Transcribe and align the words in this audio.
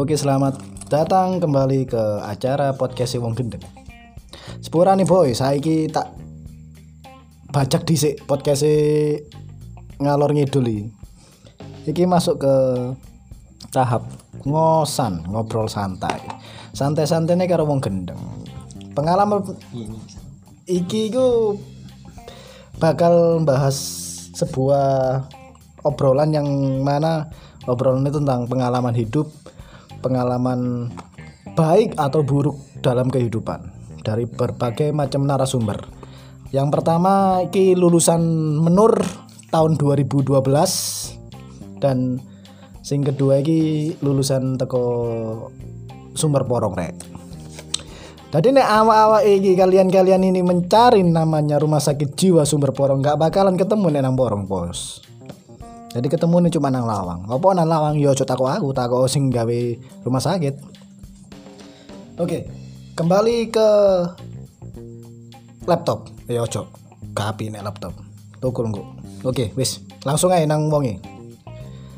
Oke, 0.00 0.16
selamat 0.16 0.56
datang 0.88 1.44
kembali 1.44 1.84
ke 1.84 2.24
acara 2.24 2.72
podcast 2.72 3.20
Wong 3.20 3.36
Gendeng. 3.36 3.60
Sepura 4.56 4.96
nih 4.96 5.04
boy, 5.04 5.36
saiki 5.36 5.92
tak 5.92 6.16
bajak 7.52 7.84
dhisik 7.84 8.24
podcast 8.24 8.64
ngalor 10.00 10.32
ngidul 10.32 10.64
iki. 10.64 10.84
Iki 11.84 12.08
masuk 12.08 12.40
ke 12.40 12.54
tahap 13.68 14.08
ngosan, 14.48 15.20
ngobrol 15.28 15.68
santai. 15.68 16.24
Santai-santainya 16.72 17.44
karo 17.44 17.68
wong 17.68 17.84
gendeng. 17.84 18.16
Pengalaman 18.96 19.52
iki 20.64 21.12
ku 21.12 21.60
bakal 22.80 23.44
bahas 23.44 23.76
sebuah 24.32 25.28
obrolan 25.84 26.32
yang 26.32 26.48
mana 26.80 27.28
obrolan 27.68 28.08
itu 28.08 28.16
tentang 28.16 28.48
pengalaman 28.48 28.96
hidup, 28.96 29.28
pengalaman 30.00 30.90
baik 31.54 31.94
atau 32.00 32.24
buruk 32.24 32.56
dalam 32.80 33.12
kehidupan 33.12 33.70
dari 34.00 34.24
berbagai 34.24 34.90
macam 34.96 35.28
narasumber. 35.28 35.84
Yang 36.50 36.68
pertama 36.74 37.44
iki 37.46 37.78
lulusan 37.78 38.20
Menur 38.58 38.98
tahun 39.54 39.78
2012 39.78 40.40
dan 41.78 42.18
sing 42.82 43.06
kedua 43.06 43.38
iki 43.38 43.94
lulusan 44.02 44.58
teko 44.58 44.82
Sumber 46.16 46.42
Porong 46.42 46.74
rek. 46.74 46.96
Tadi 48.30 48.54
nek 48.54 48.62
awak-awak 48.62 49.26
iki 49.26 49.58
kalian-kalian 49.58 50.22
ini 50.22 50.42
mencari 50.42 51.02
namanya 51.02 51.58
rumah 51.58 51.82
sakit 51.82 52.14
jiwa 52.14 52.46
Sumber 52.46 52.70
Porong 52.70 53.02
nggak 53.02 53.18
bakalan 53.18 53.58
ketemu 53.58 53.86
nek 53.90 54.02
nang 54.06 54.14
Porong 54.18 54.46
bos. 54.46 55.09
Jadi 55.90 56.06
ketemu 56.06 56.46
nih 56.46 56.52
cuma 56.54 56.70
nang 56.70 56.86
Lawang. 56.86 57.26
Apa 57.26 57.46
nang 57.58 57.66
Lawang 57.66 57.98
yo 57.98 58.14
aja 58.14 58.22
takok 58.22 58.46
aku, 58.46 58.70
takok 58.70 59.10
sing 59.10 59.26
gawe 59.26 59.60
rumah 60.06 60.22
sakit. 60.22 60.54
Oke, 62.20 62.46
kembali 62.94 63.50
ke 63.50 63.68
laptop. 65.66 66.06
Ya 66.30 66.46
ojo. 66.46 66.70
Kapi 67.10 67.50
nek 67.50 67.66
laptop. 67.66 67.96
Tukul 68.38 68.70
engko. 68.70 68.86
Oke, 69.26 69.50
wis. 69.58 69.82
Langsung 70.06 70.30
aja 70.30 70.46
nang 70.46 70.70
wonge. 70.70 71.02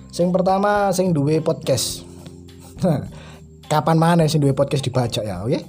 Sing 0.08 0.32
pertama 0.32 0.88
sing 0.96 1.12
duwe 1.12 1.44
podcast. 1.44 2.08
Kapan 3.72 3.96
mana 4.00 4.24
sing 4.24 4.40
duwe 4.40 4.56
podcast 4.56 4.84
dibaca 4.84 5.20
ya, 5.20 5.44
oke? 5.44 5.60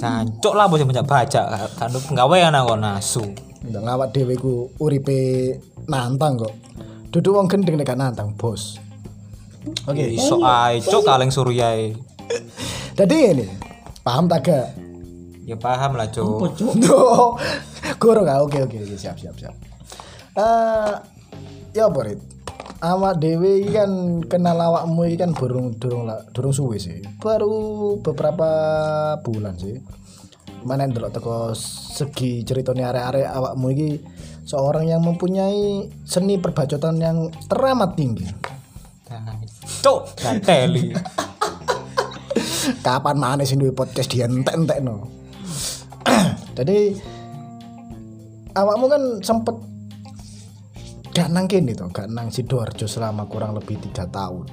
Cancuk 0.00 0.54
lah 0.56 0.66
bos 0.66 0.80
yang 0.80 0.90
banyak 0.90 1.06
baca 1.06 1.42
kan 1.76 1.92
penggawean 1.92 2.56
aku 2.56 2.74
nasu. 2.74 3.24
Ndak 3.66 3.82
ngawak 3.82 4.08
dhewe 4.14 4.34
ku 4.38 4.70
uripe 4.78 5.58
nantang 5.90 6.38
kok. 6.38 6.54
Duduk 7.10 7.34
wong 7.34 7.48
gendeng 7.50 7.74
nek 7.74 7.96
nantang, 7.98 8.36
Bos. 8.38 8.78
Oke. 9.88 10.14
Iso 10.14 10.38
ae 10.44 10.78
cuk 10.78 11.02
kaleng 11.02 11.32
suryai. 11.32 11.96
Jadi 12.94 13.16
ini 13.34 13.46
paham 14.04 14.30
tak 14.30 14.40
gak? 14.46 14.66
Ya 15.48 15.56
paham 15.56 15.96
lah 15.96 16.08
cuk. 16.12 16.54
Duh, 16.58 17.34
Guru 17.98 18.20
gak? 18.22 18.38
Oke 18.46 18.58
oke 18.62 18.76
oke 18.84 18.96
siap 18.98 19.16
siap 19.18 19.34
siap. 19.34 19.54
Eh 20.38 20.94
ya 21.74 21.90
apa 21.90 22.00
Rit? 22.06 22.20
Awak 22.78 23.18
dewe 23.18 23.66
iki 23.66 23.74
kan 23.74 24.22
kenal 24.30 24.54
awakmu 24.54 25.02
iki 25.10 25.18
kan 25.18 25.34
durung 25.34 25.74
durung 25.82 26.06
lah 26.06 26.22
durung 26.30 26.54
suwe 26.54 26.78
sih. 26.78 27.02
Baru 27.18 27.98
beberapa 27.98 28.50
bulan 29.18 29.58
sih. 29.58 29.82
Mana 30.66 30.86
ndelok 30.86 31.10
teko 31.14 31.36
segi 31.98 32.42
ceritanya 32.42 32.90
arek-arek 32.90 33.26
awakmu 33.30 33.66
iki 33.74 33.90
seorang 34.48 34.88
yang 34.88 35.04
mempunyai 35.04 35.92
seni 36.08 36.40
perbacotan 36.40 36.96
yang 36.96 37.28
teramat 37.46 37.94
tinggi. 37.94 38.26
Cuk, 39.84 40.18
gateli. 40.18 40.92
Kapan 42.86 43.16
mana 43.16 43.42
sih 43.44 43.60
duwe 43.60 43.72
podcast 43.72 44.08
dientek-entekno. 44.08 44.96
Jadi 46.58 46.96
awakmu 48.56 48.86
kan 48.88 49.02
sempet 49.20 49.56
gak 51.12 51.28
nang 51.34 51.46
kene 51.46 51.74
to, 51.74 51.86
gak 51.90 52.08
nang 52.10 52.32
Sidoarjo 52.32 52.88
selama 52.88 53.28
kurang 53.28 53.54
lebih 53.54 53.76
tiga 53.82 54.08
tahun. 54.08 54.48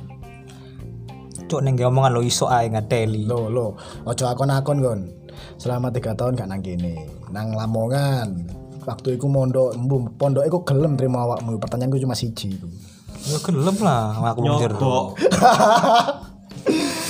Cuk 1.45 1.61
ning 1.61 1.77
omongan 1.77 2.13
lo 2.13 2.21
iso 2.25 2.49
ae 2.49 2.67
ngateli. 2.67 3.23
Lo 3.29 3.47
lo, 3.47 3.77
ojo 4.03 4.23
akon-akon 4.25 4.79
kon. 4.81 5.01
Selama 5.55 5.89
tiga 5.89 6.11
tahun 6.13 6.35
gak 6.35 6.49
nang 6.51 6.61
kene, 6.61 7.07
nang 7.31 7.55
Lamongan. 7.55 8.47
Waktu 8.85 9.17
iku 9.17 9.25
mondok, 9.25 9.73
mbu 9.73 10.13
pondok 10.19 10.45
iku 10.45 10.61
gelem 10.61 10.93
terima 10.93 11.25
awakmu. 11.25 11.57
Pertanyaanku 11.57 11.97
cuma 11.97 12.13
siji 12.13 12.53
iku. 12.53 12.69
Ya 13.25 13.38
gelem 13.41 13.77
lah 13.81 14.21
aku 14.21 14.39
mikir. 14.45 14.71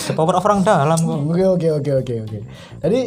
The 0.06 0.14
power 0.14 0.38
of 0.38 0.46
orang 0.46 0.62
dalam 0.64 0.96
kok. 0.96 1.20
Oke 1.34 1.44
oke 1.44 1.68
oke 1.82 1.92
oke 2.00 2.14
oke. 2.24 2.40
Jadi 2.80 3.02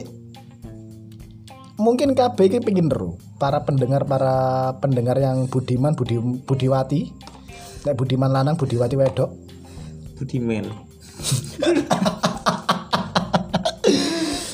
mungkin 1.78 2.12
KB 2.12 2.38
ini 2.50 2.58
pengen 2.58 2.90
ru 2.90 3.16
para 3.38 3.62
pendengar 3.62 4.02
para 4.04 4.74
pendengar 4.82 5.14
yang 5.16 5.46
budiman 5.46 5.94
budi 5.94 6.18
budiwati 6.18 7.14
Nek 7.86 7.94
budiman 7.94 8.34
lanang 8.34 8.58
budiwati 8.58 8.98
wedok 8.98 9.30
Budiman. 10.18 10.66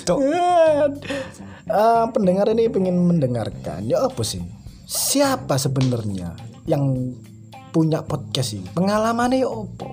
Cuk. 0.04 0.20
Eh, 1.64 2.04
pendengar 2.12 2.52
ini 2.52 2.68
pengen 2.68 3.08
mendengarkan. 3.08 3.88
Ya 3.88 4.04
apa 4.04 4.20
sih? 4.20 4.44
Siapa 4.84 5.56
sebenarnya 5.56 6.36
yang 6.68 7.16
punya 7.72 8.04
podcast 8.04 8.52
ini? 8.52 8.68
Pengalamannya 8.76 9.42
ya 9.42 9.48
apa? 9.48 9.90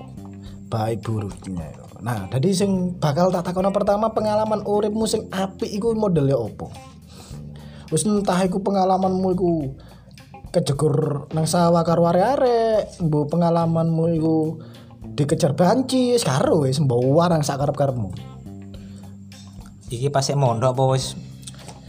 Baik 0.68 1.04
buruknya 1.04 1.68
ya. 1.68 1.80
nah 2.02 2.26
tadi 2.26 2.50
sing 2.50 2.98
bakal 2.98 3.30
tak 3.30 3.46
takono 3.46 3.70
pertama 3.70 4.10
pengalaman 4.10 4.66
uripmu 4.66 5.06
sing 5.06 5.30
apik 5.30 5.70
iku 5.70 5.94
modelnya 5.94 6.34
apa? 6.34 6.66
Wis 7.94 8.02
entah 8.02 8.42
iku 8.42 8.58
pengalamanmu 8.58 9.28
iku 9.38 9.52
kejegur 10.50 11.30
nang 11.30 11.46
sawah 11.46 11.86
karo 11.86 12.10
arek-arek 12.10 13.00
pengalamanmu 13.06 14.04
iku 14.18 14.36
dikejar 15.14 15.54
banci 15.54 16.18
karo 16.20 16.66
wis 16.66 16.82
mbok 16.82 17.00
warang 17.06 17.46
karep-karepmu 17.46 18.31
Iki 19.92 20.08
pasti 20.08 20.32
mondok 20.32 20.72
apa 20.72 20.82
wis 20.96 21.12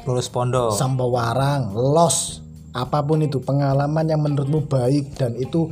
lulus 0.03 0.27
pondok? 0.27 0.75
sampai 0.75 1.07
warang, 1.07 1.71
los, 1.71 2.43
apa 2.75 2.99
pun 2.99 3.23
itu 3.23 3.39
pengalaman 3.39 4.03
yang 4.03 4.19
menurutmu 4.19 4.67
baik 4.67 5.15
dan 5.15 5.39
itu 5.39 5.71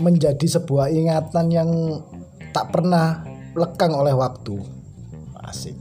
menjadi 0.00 0.58
sebuah 0.58 0.88
ingatan 0.88 1.52
yang 1.52 1.68
tak 2.56 2.72
pernah 2.72 3.20
lekang 3.52 3.92
oleh 3.92 4.16
waktu. 4.16 4.56
Asik. 5.44 5.76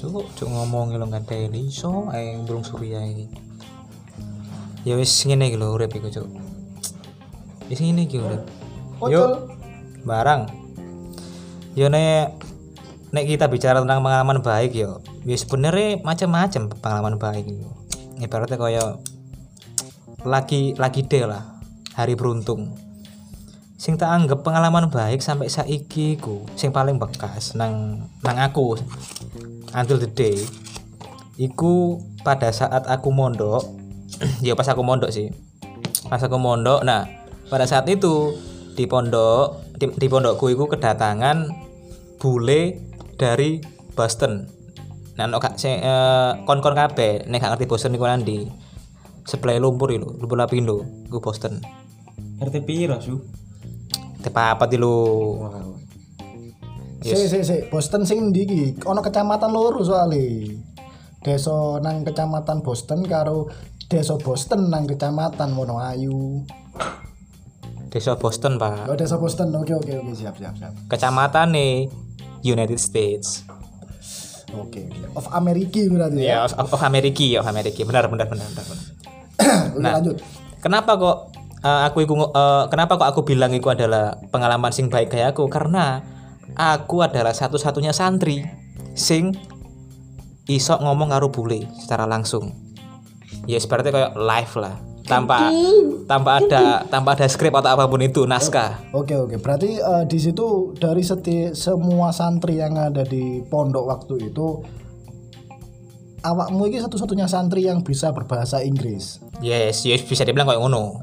Cuk, 0.00 0.32
cuk 0.32 0.48
ngomong 0.48 0.96
lo 0.96 1.04
ngateli 1.12 1.68
iso 1.68 2.08
ae 2.08 2.40
burung 2.40 2.64
surya 2.64 3.04
iki. 3.04 3.28
Ya 4.88 4.96
wis 4.96 5.12
ngene 5.28 5.52
iki 5.52 5.60
lho 5.60 5.76
urip 5.76 5.92
iku 5.92 6.08
cuk. 6.08 6.28
Wis 7.68 7.84
ngene 7.84 8.08
iki 8.08 8.16
urip. 8.16 8.48
Yuk, 9.04 9.52
barang. 10.08 10.48
Yo 11.76 11.92
nek 11.92 12.49
nek 13.10 13.24
kita 13.26 13.50
bicara 13.50 13.82
tentang 13.82 14.02
pengalaman 14.02 14.38
baik 14.42 14.72
yo, 14.74 15.02
ya 15.26 15.36
sebenarnya 15.36 16.02
macam-macam 16.02 16.62
pengalaman 16.78 17.16
baik 17.18 17.44
itu. 17.50 17.68
Ibaratnya 18.20 18.56
kaya 18.60 18.84
lagi 20.22 20.76
lagi 20.76 21.00
deh 21.06 21.24
lah 21.26 21.58
hari 21.96 22.14
beruntung. 22.14 22.76
Sing 23.80 23.96
tak 23.96 24.12
anggap 24.12 24.44
pengalaman 24.44 24.92
baik 24.92 25.24
sampai 25.24 25.48
saiki 25.48 26.20
ku, 26.20 26.44
sing 26.54 26.70
paling 26.70 27.00
bekas 27.00 27.56
nang 27.56 28.06
nang 28.20 28.36
aku 28.36 28.76
until 29.74 29.96
the 29.96 30.10
day 30.10 30.36
iku 31.40 31.96
pada 32.20 32.52
saat 32.52 32.84
aku 32.84 33.08
mondok 33.08 33.64
ya 34.46 34.52
pas 34.52 34.68
aku 34.68 34.84
mondok 34.84 35.08
sih 35.08 35.32
pas 36.12 36.20
aku 36.20 36.36
mondok 36.36 36.84
nah 36.84 37.08
pada 37.48 37.64
saat 37.64 37.88
itu 37.88 38.36
di 38.76 38.84
pondok 38.84 39.72
di, 39.80 39.88
di 39.88 40.06
pondokku 40.06 40.52
iku 40.52 40.68
kedatangan 40.68 41.48
bule 42.20 42.89
dari 43.20 43.60
Boston 43.92 44.48
nah 45.20 45.28
no, 45.28 45.36
kak 45.36 45.60
se, 45.60 45.76
eh, 45.76 46.32
kon-kon 46.48 46.72
kabeh 46.72 47.28
nek 47.28 47.44
gak 47.44 47.52
ngerti 47.52 47.68
Boston 47.68 47.92
iku 47.92 48.08
nanti 48.08 48.48
sebelah 49.28 49.60
lumpur 49.60 49.92
itu 49.92 50.08
lumpur 50.16 50.40
lapindo 50.40 50.80
iku 51.04 51.20
Boston 51.20 51.60
RT 52.40 52.64
piro, 52.64 52.96
Su? 52.96 53.20
tepa 54.24 54.56
apa 54.56 54.64
di 54.64 54.80
lu 54.80 54.96
Si 57.00 57.16
si 57.16 57.40
si, 57.40 57.56
Boston 57.72 58.04
sing 58.04 58.28
ndi 58.28 58.44
iki? 58.44 58.62
Ono 58.84 59.00
kecamatan 59.00 59.56
loro 59.56 59.80
soalnya. 59.80 60.20
Desa 61.24 61.80
nang 61.80 62.04
kecamatan 62.04 62.60
Boston 62.60 63.08
karo 63.08 63.48
desa 63.88 64.20
Boston 64.20 64.68
nang 64.68 64.84
kecamatan 64.84 65.56
Wonoayu. 65.56 66.44
desa 67.88 68.20
Boston 68.20 68.60
pak 68.60 68.84
Oh, 68.86 68.96
desa 69.00 69.16
Boston. 69.16 69.48
Oke 69.56 69.72
oke 69.72 69.96
oke, 69.96 70.12
siap 70.12 70.36
siap 70.36 70.52
siap. 70.54 70.72
kecamatan 70.92 71.56
nih 71.56 71.88
United 72.42 72.80
States 72.80 73.44
Oke 74.50 74.82
oke. 74.90 75.14
Of 75.14 75.26
America 75.30 75.78
berarti 75.86 76.26
ya. 76.26 76.42
ya 76.42 76.50
of, 76.58 76.74
of 76.74 76.82
Amerika 76.82 77.22
of 77.38 77.46
Amerika 77.46 77.80
benar 77.86 78.10
benar 78.10 78.26
benar 78.26 78.46
benar, 78.50 78.64
benar. 78.66 78.86
Oke, 79.70 79.78
lanjut. 79.80 80.16
kenapa 80.58 80.90
kok 80.98 81.16
eh, 81.62 81.80
aku 81.86 81.98
iku 82.02 82.14
eh, 82.18 82.64
kenapa 82.66 82.98
kok 82.98 83.08
aku 83.14 83.20
bilang 83.22 83.54
itu 83.54 83.70
adalah 83.70 84.18
pengalaman 84.34 84.74
sing 84.74 84.90
baik 84.90 85.14
kayak 85.14 85.38
aku 85.38 85.46
karena 85.46 86.02
aku 86.58 87.06
adalah 87.06 87.30
satu-satunya 87.30 87.94
santri 87.94 88.42
sing 88.98 89.38
iso 90.50 90.74
ngomong 90.82 91.14
karo 91.14 91.30
bule 91.30 91.70
secara 91.78 92.10
langsung 92.10 92.50
ya 93.46 93.62
seperti 93.62 93.94
kayak 93.94 94.18
live 94.18 94.54
lah 94.58 94.74
tanpa 95.10 95.50
tanpa 96.06 96.30
ada 96.38 96.62
tanpa 96.86 97.18
ada 97.18 97.26
skrip 97.26 97.50
atau 97.50 97.74
apa 97.74 97.90
pun 97.90 97.98
itu 97.98 98.22
naskah 98.24 98.78
Oke 98.94 99.18
oke, 99.18 99.42
berarti 99.42 99.76
eh, 99.76 100.04
di 100.06 100.18
situ 100.22 100.70
dari 100.78 101.02
seti, 101.02 101.50
semua 101.50 102.14
santri 102.14 102.62
yang 102.62 102.78
ada 102.78 103.02
di 103.02 103.42
pondok 103.42 103.84
waktu 103.90 104.30
itu 104.30 104.46
awakmu 106.22 106.70
ini 106.70 106.78
satu-satunya 106.78 107.26
santri 107.26 107.66
yang 107.66 107.82
bisa 107.82 108.14
berbahasa 108.14 108.62
Inggris. 108.62 109.18
yes 109.42 109.82
yes 109.82 110.06
bisa 110.06 110.22
dibilang 110.22 110.46
kayak 110.46 110.62
ngono 110.62 111.02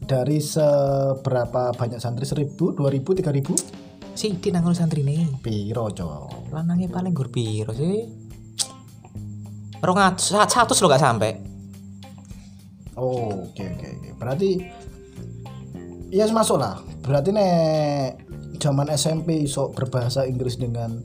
Dari 0.00 0.42
seberapa 0.42 1.70
banyak 1.76 2.02
santri? 2.02 2.26
Seribu, 2.26 2.74
dua 2.74 2.90
ribu, 2.90 3.14
tiga 3.14 3.30
ribu? 3.30 3.54
sih 4.10 4.36
di 4.36 4.50
nanggung 4.52 4.74
santri 4.74 5.00
nih 5.00 5.40
Piro 5.40 5.88
cok? 5.88 6.52
lanangnya 6.52 6.90
paling 6.92 7.14
gur 7.14 7.30
piro 7.32 7.72
sih 7.72 8.04
rong 9.80 9.96
satu 10.20 10.76
lo 10.76 10.92
gak 10.92 11.00
sampai 11.00 11.32
Oh, 13.00 13.48
oke 13.48 13.64
oke 13.64 13.86
oke. 13.96 14.08
Berarti 14.20 14.50
ya 16.12 16.28
masuk 16.28 16.60
lah. 16.60 16.84
Berarti 17.00 17.32
nek 17.32 18.28
zaman 18.60 18.92
SMP 18.92 19.40
iso 19.40 19.72
berbahasa 19.72 20.28
Inggris 20.28 20.60
dengan 20.60 21.00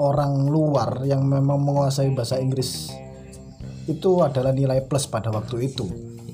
orang 0.00 0.48
luar 0.48 1.04
yang 1.04 1.22
memang 1.28 1.60
menguasai 1.60 2.10
bahasa 2.16 2.40
Inggris 2.40 2.90
itu 3.84 4.24
adalah 4.24 4.56
nilai 4.56 4.80
plus 4.88 5.04
pada 5.04 5.28
waktu 5.28 5.68
itu. 5.68 5.84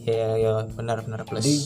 ya 0.01 0.33
ya 0.33 0.65
benar-benar 0.65 1.29
plus 1.29 1.45
Jadi 1.45 1.57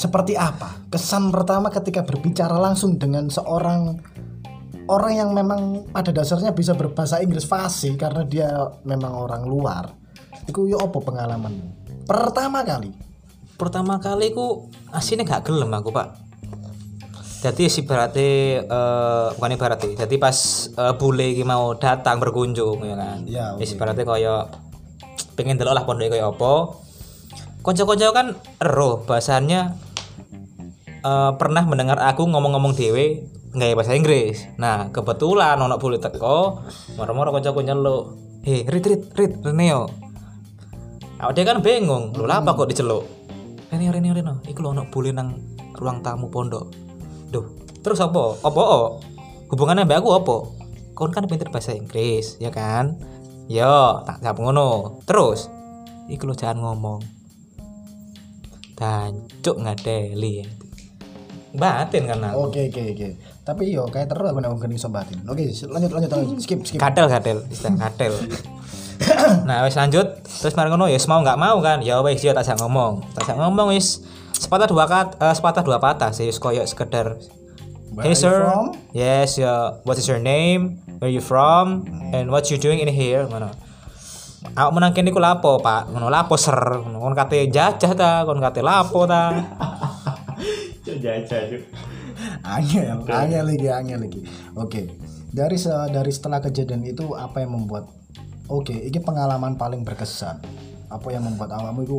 seperti 0.00 0.32
apa 0.32 0.88
kesan 0.88 1.28
pertama 1.28 1.68
ketika 1.68 2.00
berbicara 2.02 2.56
langsung 2.56 2.96
dengan 2.96 3.28
seorang 3.28 4.00
orang 4.88 5.12
yang 5.14 5.30
memang 5.36 5.92
pada 5.92 6.10
dasarnya 6.10 6.56
bisa 6.56 6.72
berbahasa 6.72 7.20
Inggris 7.22 7.46
fasih 7.46 7.94
karena 7.94 8.24
dia 8.26 8.48
memang 8.82 9.12
orang 9.14 9.44
luar. 9.46 9.84
Iku 10.48 10.66
yo 10.66 10.78
apa 10.82 10.98
pengalaman? 10.98 11.54
Pertama 12.06 12.66
kali? 12.66 13.12
pertama 13.62 14.02
kali 14.02 14.34
ku 14.34 14.66
aslinya 14.90 15.22
gak 15.22 15.46
gelem 15.46 15.70
aku 15.70 15.94
pak. 15.94 16.18
Jadi 17.42 17.70
si 17.70 17.82
berarti 17.82 18.58
eh 18.58 19.26
bukan 19.34 19.54
berarti 19.58 19.94
jadi 19.94 20.14
pas 20.18 20.34
eh, 20.74 20.94
bule 20.98 21.30
iki 21.30 21.46
mau 21.46 21.74
datang 21.78 22.18
berkunjung 22.18 22.82
ya 22.82 22.94
kan? 22.98 23.18
Ya, 23.22 23.54
si 23.62 23.78
berarti 23.78 24.02
kaya 24.02 24.50
pengen 25.38 25.58
delok 25.62 25.74
lah 25.78 25.84
pondok 25.86 26.10
kaya 26.10 26.26
apa. 26.26 26.54
Konco-konco 27.62 28.10
kan 28.10 28.34
ero 28.58 29.06
bahasanya 29.06 29.78
eh, 31.02 31.32
pernah 31.38 31.62
mendengar 31.62 32.02
aku 32.02 32.26
ngomong-ngomong 32.26 32.74
dewe 32.74 33.30
nggak 33.54 33.78
bahasa 33.78 33.94
Inggris. 33.94 34.42
Nah 34.58 34.90
kebetulan 34.90 35.58
ono 35.58 35.78
bule 35.78 36.02
teko 36.02 36.66
moro-moro 36.98 37.30
konco 37.30 37.54
nyeluk 37.58 38.02
hei 38.42 38.66
rit 38.66 38.86
rit 38.86 39.02
rit 39.14 39.32
Reneo 39.38 40.01
Awak 41.22 41.38
dia 41.38 41.46
kan 41.46 41.62
bingung, 41.62 42.10
lho 42.18 42.26
apa 42.26 42.50
kok 42.50 42.66
diceluk? 42.66 43.06
Rene 43.70 43.94
Rene 43.94 44.10
Rene, 44.10 44.42
iku 44.42 44.58
lho 44.66 44.74
ono 44.74 44.90
bule 44.90 45.14
nang 45.14 45.38
ruang 45.78 46.02
tamu 46.02 46.26
pondok. 46.26 46.66
Duh, 47.30 47.46
terus 47.78 48.02
apa? 48.02 48.42
Apa? 48.42 48.98
Hubungannya 49.46 49.86
mbak 49.86 50.02
aku 50.02 50.18
apa? 50.18 50.36
Kau 50.98 51.06
kan 51.14 51.30
pinter 51.30 51.46
bahasa 51.46 51.78
Inggris, 51.78 52.42
ya 52.42 52.50
kan? 52.50 52.98
Yo, 53.46 54.02
tak 54.02 54.18
jawab 54.18 54.50
ngono. 54.50 54.98
Terus, 55.06 55.46
iku 56.10 56.26
lho 56.26 56.34
jangan 56.34 56.58
ngomong. 56.58 56.98
Tancuk 58.74 59.62
ngadeli. 59.62 60.42
Batin 61.54 62.02
kan 62.10 62.18
aku. 62.18 62.50
Oke 62.50 62.66
oke 62.66 62.82
oke. 62.98 63.08
Tapi 63.46 63.70
yo 63.70 63.86
kayak 63.86 64.10
terus 64.10 64.26
aku 64.26 64.42
nek 64.42 64.58
geni 64.58 64.74
batin. 64.90 65.22
Oke, 65.30 65.46
lanjut 65.70 65.90
lanjut 65.94 66.10
lanjut. 66.10 66.42
Skip 66.42 66.66
skip. 66.66 66.82
Kadel 66.82 67.06
kadel, 67.06 67.46
istilah 67.46 67.78
kadel. 67.78 68.18
nah 69.48 69.66
wis 69.66 69.74
lanjut 69.74 70.22
terus 70.22 70.54
mari 70.54 70.68
ngono 70.70 70.86
ya 70.86 70.96
wis 70.98 71.08
mau 71.10 71.20
nggak 71.20 71.38
mau 71.38 71.58
kan 71.60 71.78
ya 71.82 71.98
wis 72.02 72.22
ya 72.22 72.32
tak 72.32 72.46
ngomong 72.58 73.02
tak 73.14 73.34
ngomong 73.34 73.74
wis 73.74 74.02
sepatah 74.34 74.66
dua 74.66 74.84
kat 74.90 75.18
eh, 75.18 75.34
sepatah 75.34 75.62
dua 75.62 75.78
patah 75.78 76.10
sih 76.10 76.28
wis 76.28 76.38
koyo 76.38 76.62
sekedar 76.66 77.18
Where 77.92 78.08
hey 78.08 78.16
sir 78.16 78.48
from? 78.48 78.72
yes 78.96 79.36
ya 79.36 79.76
what 79.84 80.00
is 80.00 80.08
your 80.08 80.22
name 80.22 80.80
where 80.98 81.12
you 81.12 81.20
from 81.20 81.84
and 82.16 82.32
what 82.32 82.48
you 82.48 82.56
doing 82.56 82.80
in 82.80 82.88
here 82.88 83.28
ngono 83.28 83.52
Aku 84.52 84.74
menang 84.74 84.90
kene 84.90 85.14
iku 85.14 85.22
lapo, 85.22 85.62
Pak. 85.62 85.94
Ngono 85.94 86.10
lapo 86.10 86.34
ser. 86.34 86.58
Ngono 86.82 87.14
kate 87.14 87.46
jajah 87.46 87.94
ta, 87.94 88.26
kon 88.26 88.42
kate 88.42 88.58
lapo 88.58 89.06
ta. 89.06 89.30
Jajah 91.00 91.46
cuk. 91.46 91.62
Angel, 92.42 93.06
angel 93.06 93.44
lagi, 93.48 93.68
angel 93.70 93.98
lagi. 94.02 94.20
Oke. 94.58 94.98
Dari 95.30 95.56
se- 95.56 95.88
dari 95.94 96.10
setelah 96.10 96.42
kejadian 96.42 96.82
itu 96.84 97.14
apa 97.14 97.40
yang 97.40 97.54
membuat 97.54 97.88
Oke, 98.46 98.74
ini 98.74 98.98
pengalaman 98.98 99.54
paling 99.54 99.82
berkesan. 99.82 100.42
Apa 100.88 101.08
yang 101.10 101.24
membuat 101.24 101.52
awakmu 101.52 101.82
itu 101.82 101.98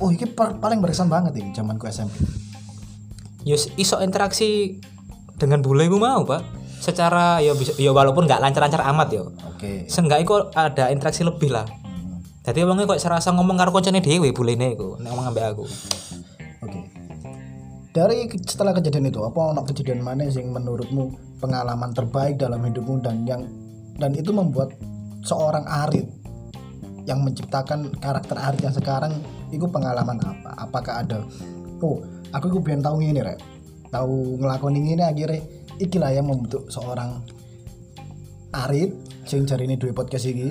Oh, 0.00 0.08
ini 0.08 0.24
pa- 0.26 0.56
paling 0.56 0.80
berkesan 0.80 1.06
banget 1.06 1.36
ini 1.36 1.52
zamanku 1.52 1.84
SMP. 1.84 2.14
Yus 3.44 3.68
iso 3.76 4.00
interaksi 4.00 4.80
dengan 5.36 5.60
bule 5.60 5.86
ku 5.86 6.00
mau, 6.00 6.24
Pak. 6.24 6.42
Secara 6.80 7.44
ya 7.44 7.52
bisa 7.52 7.76
ya 7.76 7.92
walaupun 7.92 8.24
nggak 8.24 8.40
lancar-lancar 8.40 8.80
amat 8.88 9.08
yo. 9.12 9.24
Oke. 9.46 9.84
Seenggaknya 9.86 10.24
kok 10.24 10.42
ada 10.56 10.88
interaksi 10.88 11.20
lebih 11.20 11.52
lah. 11.52 11.68
Jadi 12.40 12.64
wongnya 12.64 12.88
kok 12.88 12.96
serasa 12.96 13.36
ngomong 13.36 13.60
karo 13.60 13.68
koncone 13.70 14.00
dhewe 14.00 14.32
bulene 14.32 14.72
iku 14.72 14.96
nek 14.96 15.12
ngomong 15.12 15.26
ambek 15.28 15.44
aku. 15.52 15.64
Oke. 16.64 16.80
Dari 17.90 18.30
ke- 18.30 18.40
setelah 18.40 18.72
kejadian 18.72 19.12
itu, 19.12 19.20
apa 19.20 19.52
ono 19.52 19.60
kejadian 19.66 20.00
mana 20.00 20.24
yang 20.24 20.48
menurutmu 20.48 21.10
pengalaman 21.36 21.92
terbaik 21.92 22.40
dalam 22.40 22.62
hidupmu 22.62 23.02
dan 23.02 23.28
yang 23.28 23.44
dan 24.00 24.16
itu 24.16 24.32
membuat 24.32 24.72
seorang 25.20 25.68
Arit 25.68 26.08
yang 27.04 27.20
menciptakan 27.20 27.92
karakter 28.00 28.36
Arit 28.40 28.60
yang 28.64 28.72
sekarang 28.72 29.20
itu 29.52 29.68
pengalaman 29.68 30.16
apa? 30.24 30.56
Apakah 30.56 31.04
ada 31.04 31.20
oh, 31.84 32.00
aku 32.32 32.44
itu 32.48 32.58
biar 32.64 32.80
tahu 32.80 33.04
ini 33.04 33.20
rek. 33.20 33.38
Tahu 33.92 34.40
ngelakoni 34.40 34.96
ini 34.96 35.02
akhirnya 35.04 35.44
ikilah 35.76 36.10
yang 36.14 36.26
membentuk 36.32 36.72
seorang 36.72 37.20
Arit 38.56 38.96
sing 39.28 39.44
cari 39.46 39.68
ini 39.68 39.76
dua 39.78 39.94
podcast 39.94 40.26
ini 40.26 40.50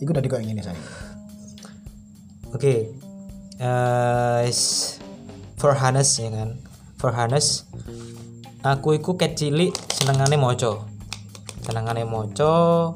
Iku 0.00 0.16
udah 0.16 0.24
kayak 0.24 0.48
gini 0.48 0.64
saya. 0.64 0.80
Oke. 2.56 2.88
Eh 3.60 4.40
is- 4.48 4.96
for 5.60 5.76
Hannes 5.76 6.08
ya 6.16 6.32
kan. 6.32 6.56
For 6.96 7.12
Hannes 7.12 7.68
aku 8.64 8.96
iku 8.96 9.20
kecilik 9.20 9.76
senengane 9.92 10.40
maca. 10.40 10.89
Senengane 11.70 12.02
maca 12.02 12.90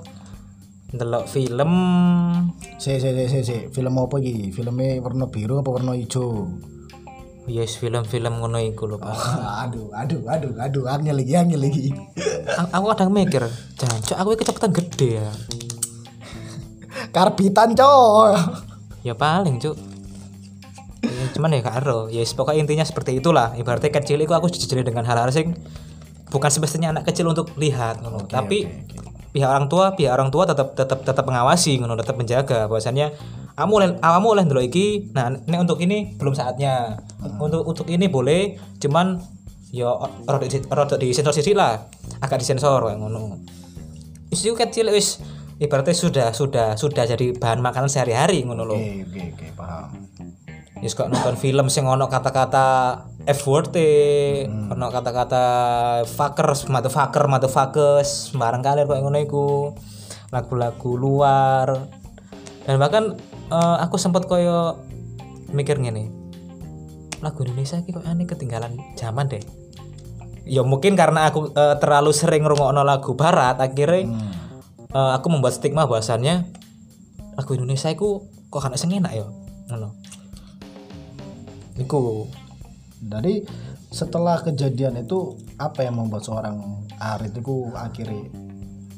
ndelok 0.90 1.31
film 1.31 1.73
Si 2.75 2.99
si 2.99 3.07
si 3.14 3.25
si 3.31 3.38
si 3.47 3.57
film 3.71 3.95
apa 4.02 4.19
iki? 4.19 4.50
Filmnya 4.50 4.99
warna 4.99 5.31
biru 5.31 5.62
apa 5.62 5.71
warna 5.71 5.95
hijau? 5.95 6.50
yes 7.47 7.78
film-film 7.78 8.43
ngono 8.43 8.59
iku 8.59 8.90
lho 8.90 8.99
Pak. 8.99 9.14
aduh, 9.62 9.95
aduh, 9.95 10.26
aduh, 10.26 10.59
aduh, 10.59 10.83
angel 10.90 11.14
lagi, 11.23 11.38
angel 11.38 11.61
lagi. 11.62 11.95
Aku 12.75 12.85
kadang 12.90 13.14
mikir, 13.14 13.47
jancuk 13.78 14.16
aku 14.19 14.43
kecepatan 14.43 14.75
gede 14.75 15.23
ya. 15.23 15.28
Karbitan 17.14 17.78
coy. 17.78 18.35
ya 19.07 19.14
paling 19.14 19.62
cuk 19.62 19.76
ya, 21.04 21.25
cuman 21.37 21.54
ya 21.54 21.62
karo 21.62 22.09
ya 22.09 22.25
pokoknya 22.25 22.64
intinya 22.64 22.85
seperti 22.88 23.21
itulah 23.21 23.52
ibaratnya 23.54 23.93
kecil 23.93 24.16
itu 24.16 24.33
aku 24.33 24.49
dijejeli 24.49 24.81
dengan 24.81 25.04
hal-hal 25.04 25.28
sing 25.28 25.52
bukan 26.35 26.50
semestinya 26.50 26.91
anak 26.91 27.07
kecil 27.07 27.31
untuk 27.31 27.55
lihat 27.55 28.03
ngono. 28.03 28.26
tapi 28.26 28.67
pihak 29.31 29.47
orang 29.47 29.71
tua 29.71 29.95
pihak 29.95 30.11
orang 30.11 30.35
tua 30.35 30.50
tetap 30.50 30.75
tetap 30.75 31.07
tetap 31.07 31.23
mengawasi 31.23 31.79
ngono 31.79 31.95
tetap 31.95 32.19
menjaga. 32.19 32.67
Bahwasannya 32.67 33.14
kamu 33.55 33.73
oleh 33.79 33.88
kamu 34.03 34.26
oleh 34.35 34.45
dulu 34.50 34.61
iki 34.67 35.14
nah 35.14 35.31
ini 35.31 35.57
untuk 35.62 35.79
ini 35.79 36.19
belum 36.19 36.35
saatnya. 36.35 36.99
Untuk 37.38 37.62
untuk 37.62 37.87
ini 37.87 38.11
boleh 38.11 38.59
cuman 38.83 39.23
ya 39.71 39.95
rada 40.26 40.47
di 40.47 40.59
rada 40.67 40.95
di 40.99 41.09
sensor 41.14 41.35
sisi 41.35 41.55
lah 41.55 41.79
agak 42.19 42.43
disensor 42.43 42.83
kayak 42.83 42.99
ngono. 42.99 43.38
Wis 44.35 44.43
kecil 44.43 44.91
wis 44.91 45.23
ibaratnya 45.62 45.95
sudah 45.95 46.29
sudah 46.35 46.75
sudah 46.75 47.05
jadi 47.07 47.31
bahan 47.38 47.62
makanan 47.62 47.87
sehari-hari 47.87 48.43
ngono 48.43 48.67
loh 48.67 48.75
Oke, 48.75 49.07
oke, 49.07 49.23
oke, 49.38 49.47
paham. 49.55 49.87
Yes 50.85 50.93
kok 50.93 51.09
nonton 51.09 51.41
film 51.41 51.73
sing 51.73 51.88
ono 51.88 52.12
kata-kata 52.12 52.67
F 53.25 53.49
word 53.49 53.73
e, 53.73 54.45
ono 54.45 54.93
kata-kata 54.93 55.45
fuckers, 56.05 56.69
motherfucker, 56.69 57.25
motherfuckers, 57.25 58.29
sembarang 58.29 58.61
kali 58.61 58.85
kok 58.85 59.00
ngono 59.00 59.17
iku. 59.17 59.73
Lagu-lagu 60.29 60.91
luar. 61.00 61.88
Dan 62.69 62.76
bahkan 62.76 63.17
eh, 63.49 63.76
aku 63.81 63.97
sempat 63.97 64.29
koyo 64.29 64.76
mikir 65.57 65.81
ngene. 65.81 66.12
Lagu 67.25 67.49
Indonesia 67.49 67.81
iki 67.81 67.97
kok 67.97 68.05
aneh 68.05 68.29
ketinggalan 68.29 68.76
zaman 69.00 69.33
deh. 69.33 69.41
Ya 70.45 70.61
mungkin 70.69 71.00
karena 71.00 71.33
aku 71.33 71.49
eh, 71.49 71.81
terlalu 71.81 72.12
sering 72.12 72.45
ngrungokno 72.45 72.85
lagu 72.85 73.17
barat 73.17 73.57
akhirnya 73.57 74.12
eh, 74.93 75.11
aku 75.17 75.33
membuat 75.33 75.57
stigma 75.57 75.88
bahwasannya 75.88 76.45
lagu 77.41 77.50
Indonesia 77.57 77.88
iku 77.88 78.29
kok 78.53 78.69
kan 78.69 78.76
enak 78.76 79.12
ya. 79.17 79.25
Ngono. 79.73 80.04
Iku. 81.75 82.28
Dari 83.04 83.45
setelah 83.90 84.40
kejadian 84.40 85.04
itu 85.04 85.38
apa 85.54 85.87
yang 85.87 86.00
membuat 86.00 86.26
seorang 86.26 86.59
Arit 86.99 87.37
itu 87.37 87.71
akhirnya 87.71 88.26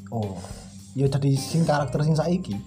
oh 0.09 0.33
ya 0.97 1.05
jadi 1.05 1.37
sing 1.37 1.67
karakter 1.67 2.01
sing 2.01 2.15
saiki? 2.17 2.55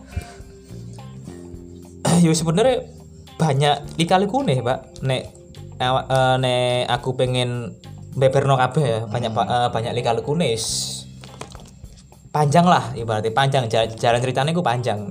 Ya 2.20 2.32
sebenarnya 2.36 2.84
banyak 3.40 3.96
dikaliku 3.96 4.44
nih 4.44 4.60
pak. 4.60 5.00
Nek 5.00 5.22
eh, 5.80 6.36
nek 6.36 6.84
aku 6.92 7.16
pengen 7.16 7.72
beberno 8.12 8.60
kabeh 8.60 8.84
ya 8.84 9.00
banyak 9.08 9.32
pa- 9.32 9.48
eh, 9.48 9.68
banyak 9.72 9.92
lika-liku 9.96 10.36
nih 10.36 10.52
s- 10.52 11.08
panjang 12.28 12.68
lah 12.68 12.92
ibaratnya 12.92 13.32
panjang. 13.32 13.64
Jalan, 13.72 13.96
jalan 13.96 14.20
ceritanya 14.20 14.52
ku 14.52 14.60
panjang 14.60 15.08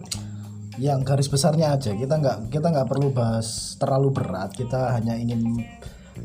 yang 0.80 1.04
garis 1.04 1.28
besarnya 1.28 1.76
aja 1.76 1.92
kita 1.92 2.16
nggak 2.16 2.38
kita 2.56 2.72
nggak 2.72 2.88
perlu 2.88 3.12
bahas 3.12 3.76
terlalu 3.76 4.16
berat 4.16 4.56
kita 4.56 4.96
hanya 4.96 5.20
ingin 5.20 5.60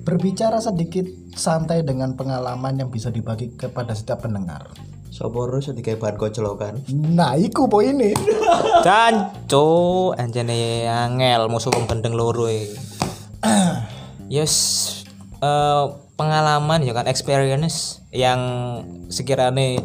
berbicara 0.06 0.62
sedikit 0.62 1.04
santai 1.34 1.82
dengan 1.82 2.14
pengalaman 2.14 2.78
yang 2.78 2.90
bisa 2.90 3.10
dibagi 3.10 3.58
kepada 3.58 3.92
setiap 3.92 4.24
pendengar 4.24 4.70
Sopo 5.14 5.46
terus 5.46 5.70
dikai 5.70 5.94
bahan 5.94 6.18
koclokan. 6.18 6.74
nah 6.90 7.38
iku 7.38 7.70
poinnya 7.70 8.18
dan 8.86 9.30
co 9.46 10.10
anjane 10.14 10.90
angel 10.90 11.46
musuh 11.46 11.70
wong 11.70 11.86
gendeng 11.86 12.18
loro 12.18 12.50
e. 12.50 12.74
yes 14.34 14.54
eh, 15.38 15.84
pengalaman 16.18 16.82
ya 16.82 16.94
kan 16.94 17.06
experience 17.06 18.02
yang 18.10 18.42
sekiranya 19.06 19.82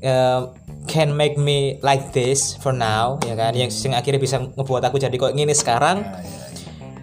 eh, 0.00 0.40
can 0.88 1.12
make 1.12 1.36
me 1.36 1.76
like 1.84 2.10
this 2.16 2.56
for 2.56 2.72
now 2.72 3.20
ya 3.28 3.36
kan? 3.36 3.52
Yang 3.52 3.76
sing 3.76 3.92
akhirnya 3.92 4.18
bisa 4.18 4.40
ngebuat 4.40 4.82
aku 4.88 4.96
jadi 4.96 5.12
kok 5.14 5.36
gini 5.36 5.52
sekarang. 5.52 6.02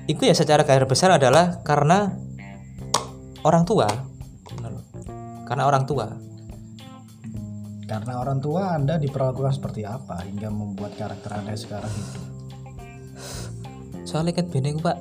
Itu 0.10 0.26
ya 0.26 0.34
secara 0.34 0.66
garis 0.66 0.90
besar 0.90 1.14
adalah 1.14 1.62
karena 1.62 2.12
orang 3.46 3.64
tua. 3.64 3.88
Karena 5.46 5.64
orang 5.70 5.86
tua. 5.86 6.10
Karena 7.86 8.14
orang 8.18 8.42
tua 8.42 8.74
anda 8.74 8.98
diperlakukan 8.98 9.62
seperti 9.62 9.86
apa 9.86 10.26
hingga 10.26 10.50
membuat 10.50 10.98
karakter 10.98 11.38
anda 11.38 11.54
sekarang 11.54 11.94
hidup 11.94 12.26
soalnya 14.16 14.38
kan 14.38 14.48
bini 14.48 14.72
pak 14.80 14.96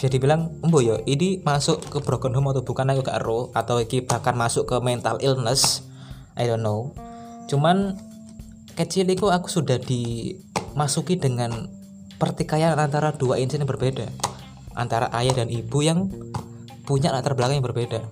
bisa 0.00 0.08
dibilang 0.08 0.48
embo 0.64 0.80
yo 0.80 0.96
ini 1.04 1.44
masuk 1.44 1.92
ke 1.92 2.00
broken 2.00 2.32
home 2.32 2.48
atau 2.52 2.64
bukan 2.64 2.88
aku 2.88 3.04
gak 3.04 3.20
ero 3.20 3.52
atau 3.52 3.76
iki 3.80 4.00
bahkan 4.00 4.36
masuk 4.36 4.68
ke 4.68 4.76
mental 4.84 5.16
illness. 5.24 5.84
I 6.36 6.44
don't 6.44 6.60
know 6.60 6.92
cuman 7.46 7.96
kecil 8.76 9.08
itu 9.08 9.32
aku 9.32 9.48
sudah 9.48 9.80
dimasuki 9.80 11.16
dengan 11.16 11.70
pertikaian 12.20 12.76
antara 12.76 13.16
dua 13.16 13.40
insan 13.40 13.64
yang 13.64 13.70
berbeda. 13.70 14.08
Antara 14.76 15.08
ayah 15.16 15.40
dan 15.40 15.48
ibu 15.48 15.80
yang 15.80 16.12
punya 16.84 17.10
latar 17.10 17.32
belakang 17.32 17.58
yang 17.58 17.66
berbeda. 17.66 18.04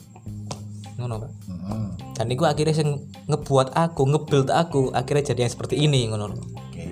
Ngono 0.97 1.15
pak. 1.21 1.31
Hmm, 1.49 1.89
dan 2.17 2.27
itu 2.29 2.45
akhirnya 2.45 2.75
sing 2.77 2.89
ngebuat 3.29 3.73
aku 3.77 4.03
ngebuild 4.05 4.49
aku 4.53 4.93
akhirnya 4.93 5.33
jadi 5.33 5.49
yang 5.49 5.53
seperti 5.53 5.81
ini 5.81 6.09
ngono 6.09 6.33
oke. 6.37 6.87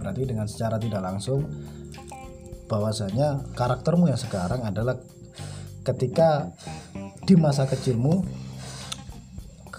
Berarti 0.00 0.20
dengan 0.24 0.46
secara 0.48 0.80
tidak 0.80 1.00
langsung 1.04 1.44
bahwasanya 2.70 3.50
karaktermu 3.58 4.08
yang 4.08 4.20
sekarang 4.20 4.62
adalah 4.62 4.96
ketika 5.82 6.54
di 7.26 7.34
masa 7.34 7.66
kecilmu 7.66 8.22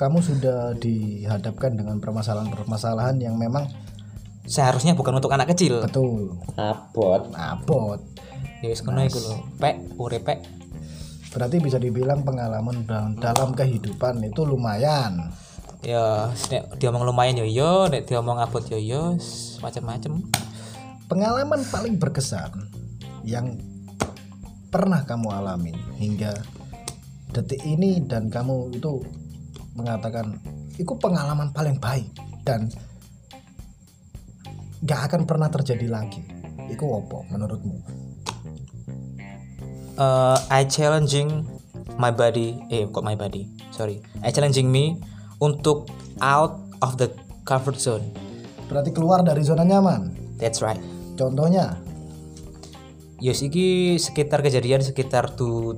kamu 0.02 0.18
sudah 0.18 0.74
dihadapkan 0.82 1.78
dengan 1.78 2.02
permasalahan-permasalahan 2.02 3.22
yang 3.22 3.38
memang 3.38 3.70
seharusnya 4.50 4.98
bukan 4.98 5.22
untuk 5.22 5.30
anak 5.30 5.54
kecil. 5.54 5.86
Betul. 5.86 6.42
Abot. 6.58 7.30
abot. 7.38 8.02
Ya 8.66 8.74
wis 8.74 8.82
kono 8.82 9.06
iku 9.06 9.22
lho. 9.22 9.36
Pek 9.62 9.94
urip 10.02 10.26
pek. 10.26 10.42
Berarti 11.30 11.62
bisa 11.62 11.78
dibilang 11.78 12.26
pengalaman 12.26 12.82
dalam, 12.90 13.14
dalam 13.22 13.54
kehidupan 13.54 14.26
itu 14.26 14.42
lumayan. 14.42 15.30
Ya 15.86 16.34
nek 16.50 16.82
dia 16.82 16.90
ngomong 16.90 17.14
lumayan 17.14 17.38
yo 17.38 17.46
yo 17.46 17.86
nek 17.86 18.10
dia 18.10 18.18
ngomong 18.18 18.42
abot 18.42 18.66
yo 18.74 18.82
yo 18.82 19.18
macam-macam 19.62 20.18
pengalaman 21.06 21.62
paling 21.70 22.02
berkesan 22.02 22.54
yang 23.22 23.58
pernah 24.74 25.06
kamu 25.06 25.30
alami 25.30 25.74
hingga 25.98 26.38
detik 27.34 27.62
ini 27.66 28.02
dan 28.06 28.30
kamu 28.30 28.78
itu 28.78 29.02
mengatakan 29.82 30.38
itu 30.78 30.94
pengalaman 31.02 31.50
paling 31.50 31.82
baik 31.82 32.08
dan 32.46 32.70
gak 34.86 35.10
akan 35.10 35.26
pernah 35.26 35.50
terjadi 35.50 35.90
lagi. 35.90 36.22
Itu 36.70 36.86
apa 36.88 37.26
menurutmu? 37.34 37.78
Eh, 40.02 40.38
I 40.50 40.66
challenging 40.66 41.46
my 42.00 42.10
body 42.10 42.58
eh 42.72 42.88
kok 42.90 43.04
my 43.04 43.18
body? 43.18 43.46
Sorry. 43.74 44.00
I 44.26 44.32
challenging 44.32 44.72
me 44.72 44.98
untuk 45.42 45.90
out 46.24 46.58
of 46.82 46.98
the 46.98 47.14
comfort 47.44 47.78
zone. 47.78 48.06
Berarti 48.72 48.96
keluar 48.96 49.22
dari 49.22 49.44
zona 49.44 49.68
nyaman? 49.68 50.16
That's 50.40 50.64
right. 50.64 50.80
Contohnya? 51.20 51.78
Yos 53.22 53.46
iki 53.46 54.00
sekitar 54.02 54.42
kejadian 54.42 54.82
sekitar 54.82 55.38
tuh 55.38 55.78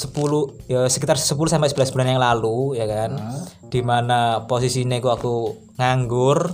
10 0.00 0.72
ya 0.72 0.88
sekitar 0.88 1.20
10 1.20 1.28
sampai 1.52 1.68
11 1.68 1.92
bulan 1.92 2.08
yang 2.16 2.22
lalu 2.24 2.80
ya 2.80 2.88
kan. 2.88 3.20
Di 3.68 3.84
mana 3.84 4.48
posisinya 4.48 4.96
gua 5.04 5.20
aku 5.20 5.60
nganggur 5.76 6.48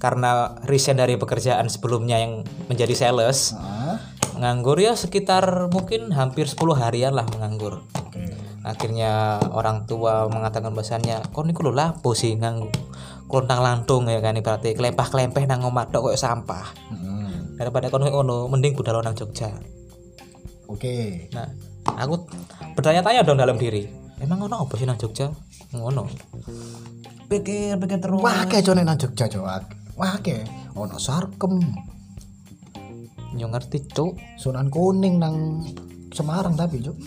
karena 0.00 0.56
resign 0.64 0.96
dari 0.96 1.16
pekerjaan 1.16 1.68
sebelumnya 1.72 2.20
yang 2.20 2.44
menjadi 2.68 2.92
sales. 2.92 3.56
ah, 3.56 3.96
Nganggur 4.40 4.80
ya 4.80 4.96
sekitar 4.96 5.68
mungkin 5.68 6.12
hampir 6.16 6.48
10 6.48 6.76
harian 6.76 7.12
lah 7.12 7.28
menganggur. 7.28 7.84
oke 7.96 8.20
Akhirnya 8.60 9.40
orang 9.52 9.88
tua 9.88 10.28
mengatakan 10.28 10.72
bahasanya, 10.76 11.24
"Kok 11.32 11.44
niku 11.48 11.64
lho 11.64 11.72
lapo 11.72 12.12
sih 12.12 12.36
ngang 12.36 12.68
klontang 13.28 13.60
lantung 13.64 14.04
ya 14.08 14.20
kan 14.20 14.36
ibaratnya 14.36 14.76
kelempah-kelempeh 14.76 15.48
nang 15.48 15.64
omah 15.64 15.88
tok 15.88 16.08
koyo 16.12 16.16
sampah." 16.16 16.72
Mm, 16.92 17.56
Daripada 17.60 17.92
kono 17.92 18.08
ngono, 18.08 18.48
mending 18.48 18.72
budal 18.76 19.04
nang 19.04 19.16
Jogja. 19.16 19.52
oke 20.70 21.28
Nah, 21.34 21.48
aku 21.86 22.14
bertanya-tanya 22.74 23.22
dong 23.22 23.38
dalam 23.38 23.56
diri. 23.56 23.88
Emang 24.20 24.44
ngono 24.44 24.68
apa 24.68 24.76
sih 24.76 24.84
nang 24.84 25.00
Jogja? 25.00 25.32
Ngono. 25.72 26.04
Pikir, 27.30 27.78
pikir 27.78 27.98
terus. 28.02 28.18
wah 28.18 28.42
kayak 28.44 28.66
jone 28.66 28.82
nang 28.82 28.98
Jogja 28.98 29.30
Jawa 29.30 29.62
wah 29.94 30.18
kayak 30.18 30.50
ono 30.74 30.98
sarkem 30.98 31.62
Yo 33.38 33.46
ngerti, 33.46 33.86
Cuk. 33.86 34.18
Sunan 34.34 34.66
Kuning 34.66 35.22
nang 35.22 35.62
Semarang 36.10 36.58
tapi 36.58 36.82
cuk 36.82 36.98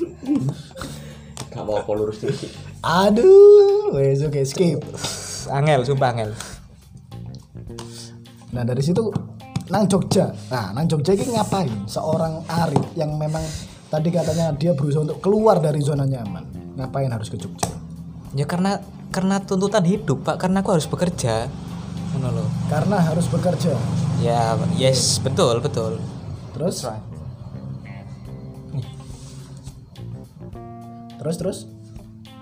Gak 1.52 1.60
apa-apa 1.60 1.92
lurus 1.92 2.24
dikit. 2.24 2.56
aduh 2.80 3.92
wes 3.92 4.24
oke 4.24 4.40
skip 4.48 4.80
Angel, 5.52 5.84
sumpah 5.84 6.16
angel. 6.16 6.32
nah 8.50 8.64
dari 8.64 8.80
situ 8.80 9.12
nang 9.68 9.84
Jogja 9.86 10.32
nah 10.48 10.72
nang 10.72 10.88
Jogja 10.88 11.12
ini 11.12 11.36
ngapain 11.36 11.68
seorang 11.84 12.48
Arif 12.48 12.88
yang 12.96 13.20
memang 13.20 13.44
tadi 13.94 14.10
katanya 14.10 14.50
dia 14.58 14.74
berusaha 14.74 15.06
untuk 15.06 15.22
keluar 15.22 15.62
dari 15.62 15.78
zona 15.86 16.10
nyaman 16.10 16.74
ngapain 16.74 17.14
harus 17.14 17.30
ke 17.30 17.38
Jogja 17.38 17.70
Ya 18.34 18.50
karena 18.50 18.82
karena 19.14 19.38
tuntutan 19.46 19.86
hidup, 19.86 20.26
Pak. 20.26 20.42
Karena 20.42 20.66
aku 20.66 20.74
harus 20.74 20.90
bekerja. 20.90 21.46
Loh. 22.14 22.46
karena 22.70 23.02
harus 23.02 23.26
bekerja 23.26 23.74
Ya, 24.22 24.54
yes, 24.78 25.18
betul, 25.18 25.58
betul. 25.66 25.98
terus 26.54 26.86
terus 31.18 31.38
terus 31.42 31.60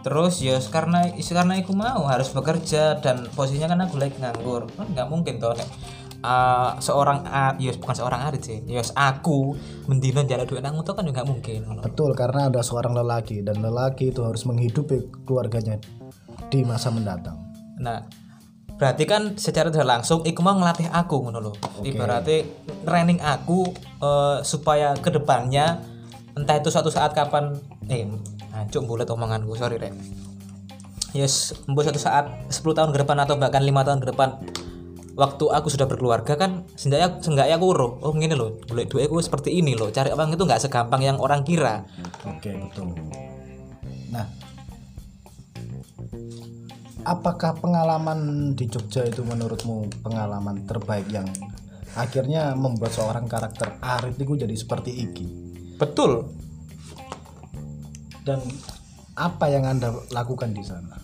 Terus 0.02 0.42
ya 0.42 0.58
karena 0.74 1.14
karena 1.14 1.62
aku 1.62 1.78
mau 1.78 2.10
harus 2.10 2.34
bekerja 2.34 2.98
dan 3.06 3.30
posisinya 3.38 3.70
kan 3.70 3.86
aku 3.86 4.02
lagi 4.02 4.18
nganggur. 4.18 4.66
Kan 4.74 4.98
nggak 4.98 5.08
mungkin 5.14 5.38
toh 5.38 5.54
nek 5.54 5.70
uh, 6.22 6.78
seorang 6.82 7.26
a 7.28 7.54
ya 7.58 7.74
bukan 7.78 7.96
seorang 7.98 8.22
arit 8.30 8.42
sih. 8.42 8.60
Ya 8.66 8.82
aku 8.96 9.58
mendino 9.90 10.24
jalan 10.26 10.46
duit 10.46 10.62
nang 10.62 10.78
itu 10.78 10.94
kan 10.94 11.06
juga 11.06 11.22
mungkin. 11.26 11.66
betul 11.82 12.14
karena 12.14 12.50
ada 12.50 12.62
seorang 12.62 12.94
lelaki 12.94 13.42
dan 13.42 13.60
lelaki 13.60 14.14
itu 14.14 14.22
harus 14.22 14.46
menghidupi 14.46 15.26
keluarganya 15.26 15.82
di 16.52 16.68
masa 16.68 16.92
mendatang 16.92 17.52
Nah, 17.82 18.06
berarti 18.78 19.04
kan 19.10 19.34
secara 19.36 19.74
tidak 19.74 19.90
langsung 19.90 20.22
iku 20.22 20.46
mau 20.46 20.54
ngelatih 20.54 20.88
aku 20.94 21.26
ngono 21.26 21.40
loh. 21.42 21.56
Ibaratnya 21.82 22.46
training 22.86 23.20
aku 23.20 23.66
eh, 24.00 24.38
supaya 24.46 24.94
ke 24.94 25.10
depannya 25.10 25.82
entah 26.38 26.56
itu 26.62 26.70
suatu 26.70 26.94
saat 26.94 27.12
kapan 27.18 27.58
eh 27.90 28.08
hancur 28.54 28.86
bulat 28.86 29.10
omonganku 29.10 29.58
sorry 29.58 29.82
rek. 29.82 29.98
Yes, 31.12 31.52
mbok 31.68 31.84
suatu 31.84 32.00
saat 32.00 32.32
10 32.48 32.64
tahun 32.72 32.96
ke 32.96 33.04
depan 33.04 33.20
atau 33.20 33.36
bahkan 33.36 33.60
lima 33.60 33.84
tahun 33.84 34.00
ke 34.00 34.16
depan 34.16 34.40
waktu 35.22 35.46
aku 35.54 35.70
sudah 35.70 35.86
berkeluarga 35.86 36.34
kan 36.34 36.66
seenggaknya 36.74 37.22
seenggaknya 37.22 37.56
aku 37.62 37.66
uruh 37.70 37.92
oh 38.02 38.10
gini 38.18 38.34
loh 38.34 38.58
boleh 38.66 38.90
duitku 38.90 39.22
seperti 39.22 39.54
ini 39.54 39.78
loh 39.78 39.94
cari 39.94 40.10
uang 40.10 40.34
itu 40.34 40.42
nggak 40.42 40.62
segampang 40.66 41.06
yang 41.06 41.22
orang 41.22 41.46
kira 41.46 41.86
Oke 42.26 42.50
betul. 42.58 42.98
Nah, 44.10 44.26
apakah 47.06 47.54
pengalaman 47.62 48.52
di 48.58 48.66
Jogja 48.66 49.06
itu 49.06 49.22
menurutmu 49.22 50.02
pengalaman 50.02 50.66
terbaik 50.66 51.06
yang 51.14 51.30
akhirnya 51.94 52.58
membuat 52.58 52.98
seorang 52.98 53.30
karakter 53.30 53.78
Arif 53.80 54.18
itu 54.18 54.34
jadi 54.36 54.56
seperti 54.58 54.92
Iki? 55.06 55.28
betul 55.82 56.30
dan 58.22 58.38
apa 59.18 59.50
yang 59.50 59.66
anda 59.66 59.90
lakukan 60.14 60.54
di 60.54 60.62
sana 60.62 61.02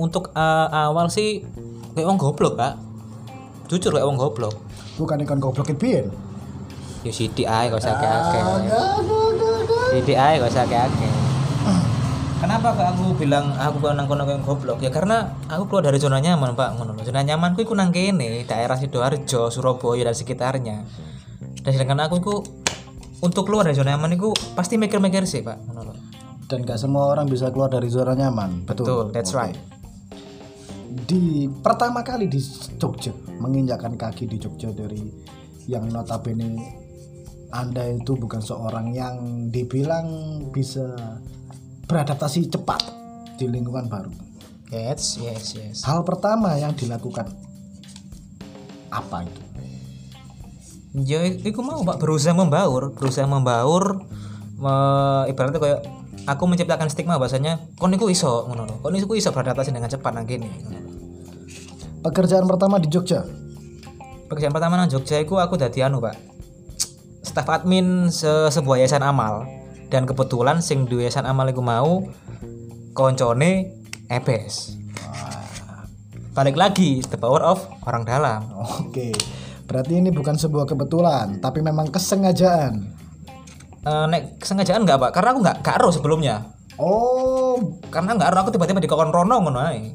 untuk 0.00 0.32
uh, 0.32 0.68
awal 0.72 1.12
sih 1.12 1.44
kayak 1.96 2.12
wong 2.12 2.20
goblok 2.20 2.60
kak 2.60 2.76
jujur 3.72 3.88
kayak 3.88 4.04
wong 4.04 4.20
goblok 4.20 4.52
bukan 5.00 5.24
ikan 5.24 5.40
goblok 5.40 5.72
pian 5.80 6.12
ya 7.00 7.08
sidik 7.08 7.48
ae 7.48 7.72
gak 7.72 7.80
usah 7.80 7.96
akeh-akeh 7.96 8.42
sidik 9.96 10.16
ae 10.20 10.36
gak 10.36 10.52
usah 10.52 10.64
akeh-akeh 10.68 11.12
Kenapa 12.36 12.76
kok 12.76 12.84
aku 12.84 13.16
bilang 13.16 13.48
aku 13.56 13.80
kok 13.80 13.96
nang 13.96 14.04
kono 14.04 14.28
goblok? 14.28 14.84
Ya 14.84 14.92
karena 14.92 15.40
aku 15.48 15.72
keluar 15.72 15.88
dari 15.88 15.96
zona 15.96 16.20
nyaman, 16.20 16.52
Pak. 16.52 16.76
Ngono. 16.76 17.00
Zona 17.00 17.24
nyamanku 17.24 17.64
iku 17.64 17.72
nang 17.72 17.88
kene, 17.96 18.44
daerah 18.44 18.76
Sidoarjo, 18.76 19.48
Surabaya 19.48 20.04
dan 20.04 20.12
sekitarnya. 20.12 20.84
Dan 21.64 21.70
sedangkan 21.72 21.96
aku 22.04 22.14
iku 22.20 22.34
untuk 23.24 23.48
keluar 23.48 23.64
dari 23.64 23.80
zona 23.80 23.96
nyaman 23.96 24.20
iku 24.20 24.36
pasti 24.52 24.76
mikir-mikir 24.76 25.24
sih, 25.24 25.40
Pak. 25.40 25.58
Ngono 25.64 25.96
dan 26.46 26.62
gak 26.62 26.78
semua 26.78 27.10
orang 27.10 27.26
bisa 27.26 27.50
keluar 27.50 27.66
dari 27.66 27.90
zona 27.90 28.14
nyaman 28.14 28.62
betul 28.62 28.86
Betul, 28.86 29.04
that's 29.10 29.34
right. 29.34 29.58
Di 31.04 31.44
pertama 31.60 32.00
kali 32.00 32.24
di 32.24 32.40
Jogja 32.80 33.12
menginjakkan 33.36 34.00
kaki 34.00 34.24
di 34.24 34.40
Jogja 34.40 34.72
dari 34.72 35.04
yang 35.68 35.92
notabene 35.92 36.56
anda 37.52 37.84
itu 37.86 38.16
bukan 38.16 38.40
seorang 38.40 38.96
yang 38.96 39.48
dibilang 39.52 40.06
bisa 40.50 40.96
beradaptasi 41.86 42.50
cepat 42.50 42.82
di 43.38 43.46
lingkungan 43.46 43.86
baru. 43.86 44.12
Yes, 44.72 45.22
yes, 45.22 45.54
yes. 45.54 45.76
hal 45.86 46.02
pertama 46.02 46.58
yang 46.58 46.74
dilakukan 46.74 47.30
apa 48.90 49.22
itu? 49.22 49.40
Ya 50.96 51.22
iku 51.22 51.60
mau 51.60 51.84
Pak. 51.84 52.00
Berusaha 52.00 52.32
membaur, 52.32 52.96
berusaha 52.96 53.28
membaur 53.28 54.00
me- 54.56 55.24
ibaratnya 55.28 55.60
kayak 55.60 55.80
aku 56.24 56.42
menciptakan 56.48 56.88
stigma 56.88 57.20
bahasanya 57.20 57.68
kon 57.76 57.92
iku 57.92 58.08
iso 58.08 58.48
ngono 58.48 58.64
lho. 58.64 58.74
Kon 58.80 58.96
iku 58.96 59.12
iso 59.12 59.28
beradaptasi 59.34 59.76
dengan 59.76 59.92
cepat 59.92 60.12
nang 60.16 60.24
kene. 60.24 60.48
pekerjaan 62.06 62.46
pertama 62.46 62.78
di 62.78 62.86
Jogja 62.86 63.26
Pekerjaan 64.26 64.54
pertama 64.54 64.74
nang 64.78 64.90
Jogja 64.90 65.22
iku 65.22 65.38
aku 65.38 65.54
dadi 65.54 65.86
anu, 65.86 66.02
Pak. 66.02 66.18
Staf 67.22 67.46
admin 67.46 68.10
se 68.10 68.50
sebuah 68.50 68.82
yayasan 68.82 69.06
amal 69.06 69.46
dan 69.86 70.02
kebetulan 70.02 70.58
sing 70.58 70.82
di 70.90 70.98
yayasan 70.98 71.30
amal 71.30 71.46
iku 71.46 71.62
mau 71.62 72.02
koncone 72.90 73.70
EBS. 74.10 74.74
Balik 76.34 76.58
lagi 76.58 77.06
the 77.06 77.14
power 77.14 77.38
of 77.38 77.62
orang 77.86 78.02
dalam. 78.02 78.50
oke 78.82 79.14
berarti 79.66 79.98
ini 79.98 80.14
bukan 80.14 80.38
sebuah 80.38 80.66
kebetulan 80.66 81.42
tapi 81.42 81.58
memang 81.58 81.90
kesengajaan 81.90 82.86
Eh, 83.86 84.04
nek 84.10 84.42
kesengajaan 84.42 84.82
nggak 84.82 84.98
pak? 84.98 85.10
Karena 85.14 85.28
aku 85.30 85.40
nggak 85.46 85.58
karo 85.62 85.94
sebelumnya. 85.94 86.42
oh 86.82 87.54
Karena 87.86 88.18
nggak 88.18 88.34
aku 88.34 88.50
tiba-tiba 88.50 88.82
di 88.82 88.90
kokon 88.90 89.14
rono 89.14 89.38
ngono 89.38 89.62
ae. 89.62 89.94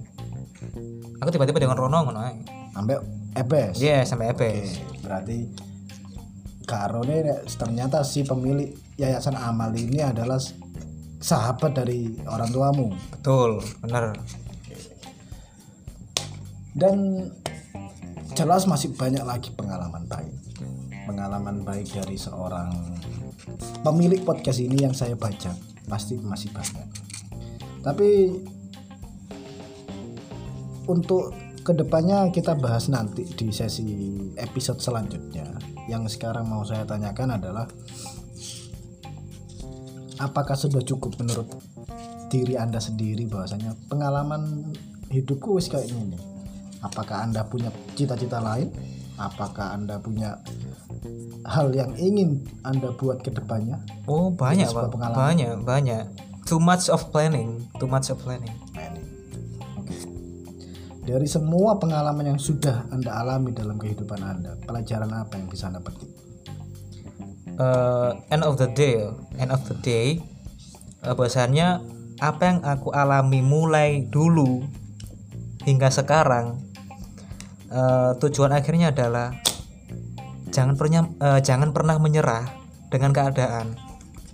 Aku 1.19 1.27
tiba-tiba 1.27 1.59
kokon 1.59 1.81
rono 1.87 1.97
ngono 2.07 2.19
ae. 2.23 2.39
sampai 2.71 2.95
ebes 3.35 3.75
Iya 3.83 4.07
sampai 4.07 4.31
EBS. 4.31 4.39
Oke, 4.79 5.03
berarti 5.03 5.37
Karo 6.63 7.03
ini 7.03 7.19
ternyata 7.59 7.99
si 7.99 8.23
pemilik 8.23 8.71
yayasan 8.95 9.35
amal 9.35 9.75
ini 9.75 9.99
adalah 9.99 10.39
sahabat 11.19 11.75
dari 11.75 12.15
orang 12.31 12.47
tuamu 12.47 12.95
Betul, 13.11 13.59
bener. 13.83 14.15
dan 16.71 17.27
jelas 18.31 18.63
masih 18.63 18.95
banyak 18.95 19.19
lagi 19.27 19.51
pengalaman 19.51 20.07
baik 20.07 20.31
pengalaman 21.03 21.67
baik 21.67 21.91
dari 21.91 22.15
seorang 22.15 22.71
pemilik 23.81 24.21
podcast 24.23 24.59
ini 24.61 24.83
yang 24.83 24.95
saya 24.95 25.17
baca. 25.17 25.53
Pasti 25.89 26.17
masih 26.21 26.53
banyak. 26.53 26.87
Tapi 27.81 28.09
untuk 30.87 31.33
ke 31.61 31.77
depannya 31.77 32.33
kita 32.33 32.57
bahas 32.57 32.89
nanti 32.89 33.21
di 33.25 33.53
sesi 33.53 33.85
episode 34.37 34.81
selanjutnya. 34.81 35.45
Yang 35.85 36.17
sekarang 36.17 36.49
mau 36.49 36.65
saya 36.65 36.85
tanyakan 36.85 37.37
adalah 37.37 37.65
apakah 40.21 40.53
sudah 40.57 40.81
cukup 40.85 41.17
menurut 41.21 41.49
diri 42.33 42.55
anda 42.57 42.77
sendiri 42.81 43.27
bahwasanya 43.27 43.75
pengalaman 43.89 44.73
hidupku 45.09 45.57
wis 45.57 45.69
kayak 45.69 45.89
gini? 45.89 46.17
Apakah 46.81 47.29
anda 47.29 47.45
punya 47.45 47.69
cita-cita 47.93 48.41
lain? 48.41 48.73
Apakah 49.21 49.77
anda 49.77 50.01
punya 50.01 50.41
hal 51.45 51.73
yang 51.73 51.91
ingin 51.97 52.45
anda 52.61 52.93
buat 52.95 53.23
ke 53.25 53.33
depannya? 53.33 53.81
Oh 54.05 54.29
banyak 54.31 54.69
pak, 54.69 54.93
banyak 54.93 55.61
banyak. 55.65 56.05
Too 56.45 56.59
much 56.59 56.91
of 56.91 57.09
planning, 57.13 57.63
too 57.79 57.87
much 57.87 58.11
of 58.11 58.19
planning. 58.21 58.51
Dari 61.01 61.25
semua 61.25 61.81
pengalaman 61.81 62.35
yang 62.35 62.39
sudah 62.39 62.85
anda 62.93 63.17
alami 63.17 63.51
dalam 63.51 63.81
kehidupan 63.81 64.21
anda 64.21 64.53
pelajaran 64.63 65.09
apa 65.09 65.33
yang 65.35 65.49
bisa 65.49 65.67
anda 65.67 65.81
petik? 65.81 66.07
Eh, 67.61 68.11
end 68.33 68.43
of 68.45 68.57
the 68.57 68.69
day, 68.69 69.05
end 69.37 69.51
of 69.53 69.61
the 69.69 69.77
day, 69.81 70.21
eh, 71.03 71.13
bahwasannya 71.13 71.83
apa 72.21 72.41
yang 72.45 72.59
aku 72.61 72.93
alami 72.93 73.41
mulai 73.41 74.05
dulu 74.07 74.65
hingga 75.65 75.89
sekarang, 75.93 76.61
eh, 77.69 78.11
tujuan 78.21 78.53
akhirnya 78.53 78.93
adalah 78.93 79.35
jangan 80.51 80.75
pernah 80.77 81.07
eh, 81.07 81.39
jangan 81.41 81.71
pernah 81.71 81.95
menyerah 81.97 82.45
dengan 82.91 83.15
keadaan, 83.15 83.79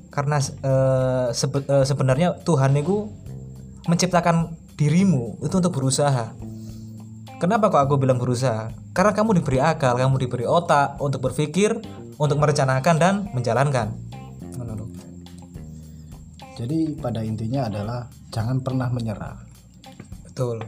karena 0.10 0.42
eh, 0.42 1.28
sebe- 1.32 1.66
eh, 1.66 1.86
sebenarnya 1.86 2.42
Tuhan 2.44 2.74
itu 2.76 3.08
menciptakan 3.88 4.58
dirimu 4.76 5.40
itu 5.46 5.56
untuk 5.58 5.74
berusaha. 5.78 6.34
Kenapa 7.38 7.70
kok 7.70 7.86
aku 7.86 8.02
bilang 8.02 8.18
berusaha? 8.18 8.74
Karena 8.98 9.14
kamu 9.14 9.38
diberi 9.38 9.62
akal, 9.62 9.94
kamu 9.94 10.18
diberi 10.26 10.50
otak 10.50 10.98
untuk 10.98 11.22
berpikir, 11.30 11.78
untuk 12.18 12.42
merencanakan 12.42 12.96
dan 12.98 13.14
menjalankan. 13.32 13.94
Jadi 16.58 16.98
pada 16.98 17.22
intinya 17.22 17.70
adalah 17.70 18.10
jangan 18.34 18.58
pernah 18.66 18.90
menyerah 18.90 19.38
Betul. 20.26 20.66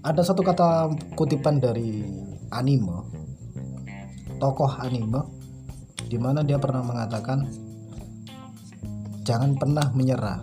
ada 0.00 0.24
satu 0.24 0.40
kata 0.40 0.88
kutipan 1.12 1.60
dari 1.60 2.00
anime 2.48 3.04
tokoh 4.42 4.74
anime 4.82 5.22
di 6.10 6.18
mana 6.18 6.42
dia 6.42 6.58
pernah 6.58 6.82
mengatakan 6.82 7.46
jangan 9.22 9.54
pernah 9.54 9.86
menyerah 9.94 10.42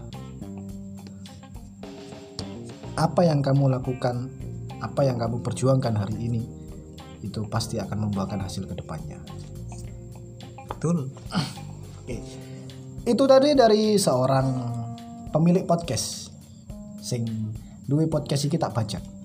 apa 2.95 3.21
yang 3.27 3.43
kamu 3.43 3.75
lakukan 3.75 4.31
apa 4.79 5.03
yang 5.03 5.19
kamu 5.19 5.43
perjuangkan 5.43 5.99
hari 5.99 6.15
ini 6.15 6.41
itu 7.19 7.43
pasti 7.51 7.75
akan 7.75 8.07
membuahkan 8.07 8.39
hasil 8.39 8.63
ke 8.63 8.79
depannya 8.79 9.19
Betul. 10.79 11.11
Oke. 11.99 12.23
Itu 13.03 13.27
tadi 13.27 13.51
dari 13.51 13.99
seorang 13.99 14.47
pemilik 15.27 15.67
podcast 15.67 16.31
sing 17.03 17.27
duwe 17.83 18.07
podcast 18.07 18.47
iki 18.47 18.55
tak 18.55 18.71
baca. 18.71 19.18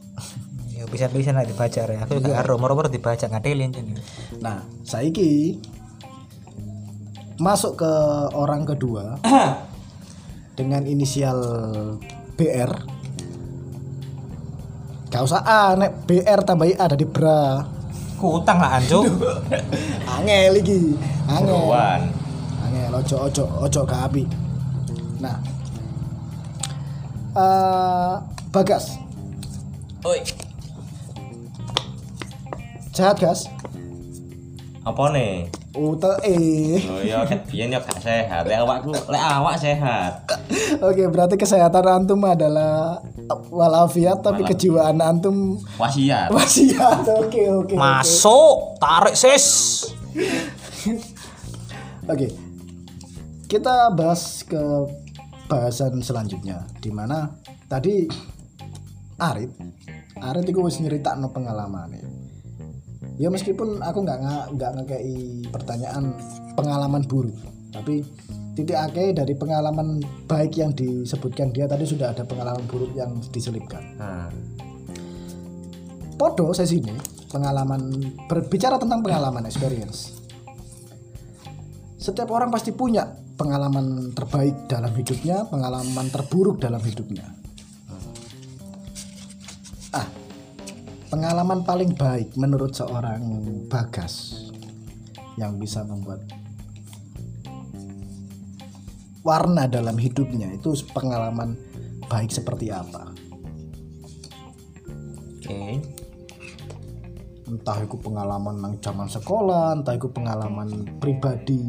Bisa-bisa 0.95 1.35
lah 1.35 1.43
dibaca 1.43 1.83
ya. 1.91 2.07
Aku 2.07 2.23
juga 2.23 2.39
karo 2.39 2.55
moro-moro 2.55 2.87
dibaca 2.87 3.27
ngadelin 3.27 3.75
jen. 3.75 3.99
Nah, 4.39 4.63
saiki 4.87 5.59
masuk 7.43 7.83
ke 7.83 7.93
orang 8.31 8.63
kedua 8.63 9.19
dengan 10.59 10.87
inisial 10.87 11.43
BR. 12.39 12.71
Gak 15.11 15.23
usah 15.27 15.43
A, 15.43 15.75
nek 15.75 16.07
BR 16.07 16.47
tambah 16.47 16.71
I 16.71 16.79
ada 16.79 16.95
di 16.95 17.07
bra. 17.07 17.59
Ku 18.15 18.39
utang 18.39 18.63
lah 18.63 18.79
anjo. 18.79 19.03
Angel 20.15 20.63
iki. 20.63 20.95
Angel. 21.27 21.59
Wan. 21.59 22.07
Angel 22.71 22.95
ojo 23.03 23.17
ojo 23.27 23.45
ojo 23.67 23.81
gak 23.83 24.15
api. 24.15 24.23
Nah. 25.19 25.39
eh 27.35 28.15
Bagas, 28.55 28.95
Oi. 30.07 30.23
Sehat 32.95 33.19
gas? 33.19 33.51
Apa 34.87 35.11
nih? 35.11 35.51
Ute 35.75 36.13
eh. 36.23 36.79
Oh 36.87 37.03
iya, 37.03 37.27
ket 37.27 37.43
biyen 37.51 37.75
yo 37.75 37.83
gak 37.83 37.99
sehat. 37.99 38.47
Lek 38.47 38.63
awakku, 38.63 38.95
lek 38.95 39.19
awak 39.19 39.59
sehat. 39.59 40.23
Oke, 40.79 41.11
berarti 41.11 41.35
kesehatan 41.35 41.83
antum 41.91 42.23
adalah 42.23 43.03
walafiat 43.51 44.23
tapi 44.23 44.47
kejiwaan 44.47 45.03
antum 45.03 45.59
Wasiat. 45.81 46.31
wasiat. 46.31 47.03
Oke, 47.19 47.51
oke. 47.51 47.73
oke. 47.73 47.75
Masuk, 47.75 48.79
tarik 48.79 49.19
sis. 49.19 49.47
Oke. 52.07 52.29
Kita 53.51 53.91
bahas 53.91 54.47
ke 54.47 54.63
bahasan 55.51 55.99
selanjutnya 56.01 56.65
di 56.81 56.89
mana 56.95 57.35
tadi 57.69 58.09
Arit 59.21 59.53
Arit 60.19 60.47
itu 60.49 60.61
wis 60.65 60.81
nyeritakno 60.81 61.31
pengalaman 61.31 61.93
ya 63.21 63.29
meskipun 63.31 63.83
aku 63.83 63.99
nggak 64.03 64.19
nggak 64.55 64.71
ngekei 64.81 65.47
pertanyaan 65.51 66.15
pengalaman 66.59 67.03
buruk 67.07 67.37
tapi 67.75 68.07
titik 68.55 68.79
akhir 68.79 69.19
dari 69.19 69.35
pengalaman 69.35 69.99
baik 70.31 70.55
yang 70.55 70.71
disebutkan 70.71 71.51
dia 71.51 71.67
tadi 71.67 71.83
sudah 71.83 72.15
ada 72.15 72.23
pengalaman 72.23 72.63
buruk 72.71 72.95
yang 72.95 73.19
diselipkan. 73.35 73.83
Nah, 73.99 74.31
podo 76.15 76.55
saya 76.55 76.71
sini 76.71 76.95
pengalaman 77.27 77.91
berbicara 78.31 78.79
tentang 78.79 79.03
pengalaman 79.03 79.43
experience. 79.51 80.23
Setiap 81.99 82.31
orang 82.31 82.55
pasti 82.55 82.71
punya 82.71 83.03
pengalaman 83.35 84.15
terbaik 84.15 84.71
dalam 84.71 84.95
hidupnya 84.95 85.51
pengalaman 85.51 86.07
terburuk 86.15 86.63
dalam 86.63 86.79
hidupnya 86.79 87.44
pengalaman 91.15 91.63
paling 91.63 91.95
baik 91.95 92.35
menurut 92.35 92.75
seorang 92.75 93.23
bagas 93.71 94.35
yang 95.39 95.63
bisa 95.63 95.87
membuat 95.87 96.27
warna 99.23 99.71
dalam 99.71 99.95
hidupnya 99.95 100.51
itu 100.51 100.75
pengalaman 100.91 101.55
baik 102.11 102.35
seperti 102.35 102.75
apa 102.75 103.15
oke. 105.39 105.63
entah 107.47 107.79
itu 107.79 107.97
pengalaman 108.03 108.59
nang 108.59 108.75
zaman 108.83 109.07
sekolah 109.07 109.71
entah 109.79 109.95
itu 109.95 110.11
pengalaman 110.11 110.99
pribadi 110.99 111.63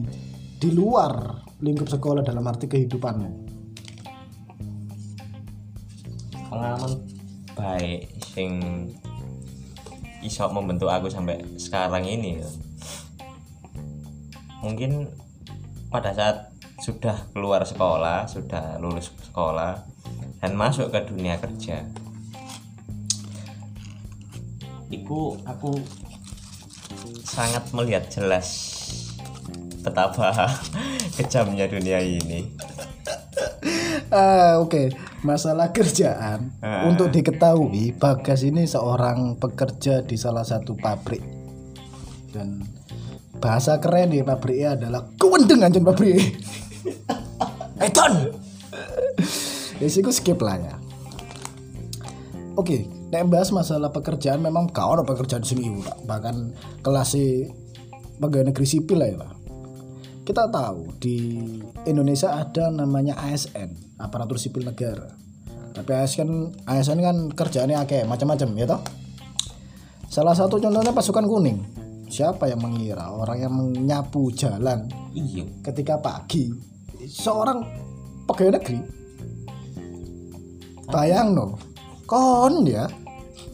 di 0.57 0.73
luar 0.73 1.45
lingkup 1.61 1.85
sekolah 1.85 2.25
dalam 2.25 2.49
arti 2.49 2.65
kehidupanmu 2.65 3.45
Pengalaman 6.49 6.91
baik 7.53 8.09
sing 8.33 8.51
iso 10.25 10.49
membentuk 10.49 10.89
aku 10.89 11.07
sampai 11.07 11.37
sekarang 11.61 12.01
ini 12.01 12.41
ya. 12.41 12.49
Mungkin 14.65 15.13
pada 15.93 16.09
saat 16.11 16.49
sudah 16.81 17.29
keluar 17.31 17.61
sekolah, 17.61 18.25
sudah 18.25 18.81
lulus 18.81 19.13
sekolah 19.29 19.85
dan 20.41 20.57
masuk 20.57 20.89
ke 20.89 20.99
dunia 21.05 21.37
kerja. 21.37 21.85
Iku 24.89 25.37
aku 25.45 25.77
sangat 27.21 27.69
melihat 27.71 28.09
jelas 28.09 28.73
betapa 29.85 30.49
kejamnya 31.21 31.69
dunia 31.69 32.01
ini. 32.01 32.49
Ah, 34.09 34.57
oke 34.57 35.14
masalah 35.25 35.73
kerjaan 35.73 36.53
Ah. 36.61 36.85
untuk 36.85 37.09
diketahui 37.09 37.97
Bagas 37.97 38.45
ini 38.45 38.69
seorang 38.69 39.41
pekerja 39.41 40.05
di 40.05 40.13
salah 40.15 40.45
satu 40.45 40.77
pabrik. 40.77 41.25
Dan 42.29 42.61
bahasa 43.41 43.81
keren 43.81 44.13
di 44.13 44.21
pabriknya 44.21 44.77
adalah 44.77 45.01
kewendeng 45.17 45.65
anjir 45.65 45.81
pabrik. 45.81 46.21
Eton 47.85 48.31
ya 49.81 49.87
sih 49.91 49.99
skip 50.07 50.39
lah 50.39 50.55
ya. 50.55 50.75
Oke 52.55 52.87
nek 53.11 53.27
bahas 53.27 53.51
masalah 53.51 53.91
pekerjaan 53.91 54.39
memang 54.41 54.71
kau 54.71 54.95
ada 54.95 55.03
pekerjaan 55.03 55.43
di 55.43 55.49
sini 55.51 55.63
Pak. 55.83 55.97
bahkan 56.07 56.51
kelas 56.81 57.15
pegawai 58.19 58.51
negeri 58.51 58.65
sipil 58.67 58.97
lah 58.99 59.09
ya 59.11 59.27
kita 60.25 60.49
tahu 60.49 60.89
di 60.97 61.37
Indonesia 61.85 62.33
ada 62.33 62.73
namanya 62.73 63.13
ASN 63.21 63.84
aparatur 63.99 64.39
sipil 64.39 64.67
negara. 64.67 65.11
Tapi 65.75 65.91
ASN 65.91 66.63
ASN 66.63 66.99
kan 67.03 67.17
kerjaannya 67.35 67.77
akeh 67.83 68.01
macam-macam 68.07 68.49
ya 68.55 68.65
toh? 68.67 68.81
Salah 70.07 70.31
satu 70.31 70.55
contohnya 70.61 70.95
pasukan 70.95 71.27
kuning. 71.27 71.59
Siapa 72.07 72.47
yang 72.47 72.63
mengira? 72.63 73.11
Orang 73.11 73.37
yang 73.41 73.51
menyapu 73.51 74.31
jalan 74.31 74.87
Iya. 75.11 75.43
ketika 75.65 75.99
pagi. 75.99 76.53
Seorang 77.03 77.65
pegawai 78.23 78.55
negeri. 78.55 78.79
Bayang 80.85 81.33
no 81.33 81.57
kon 82.05 82.63
ya 82.63 82.85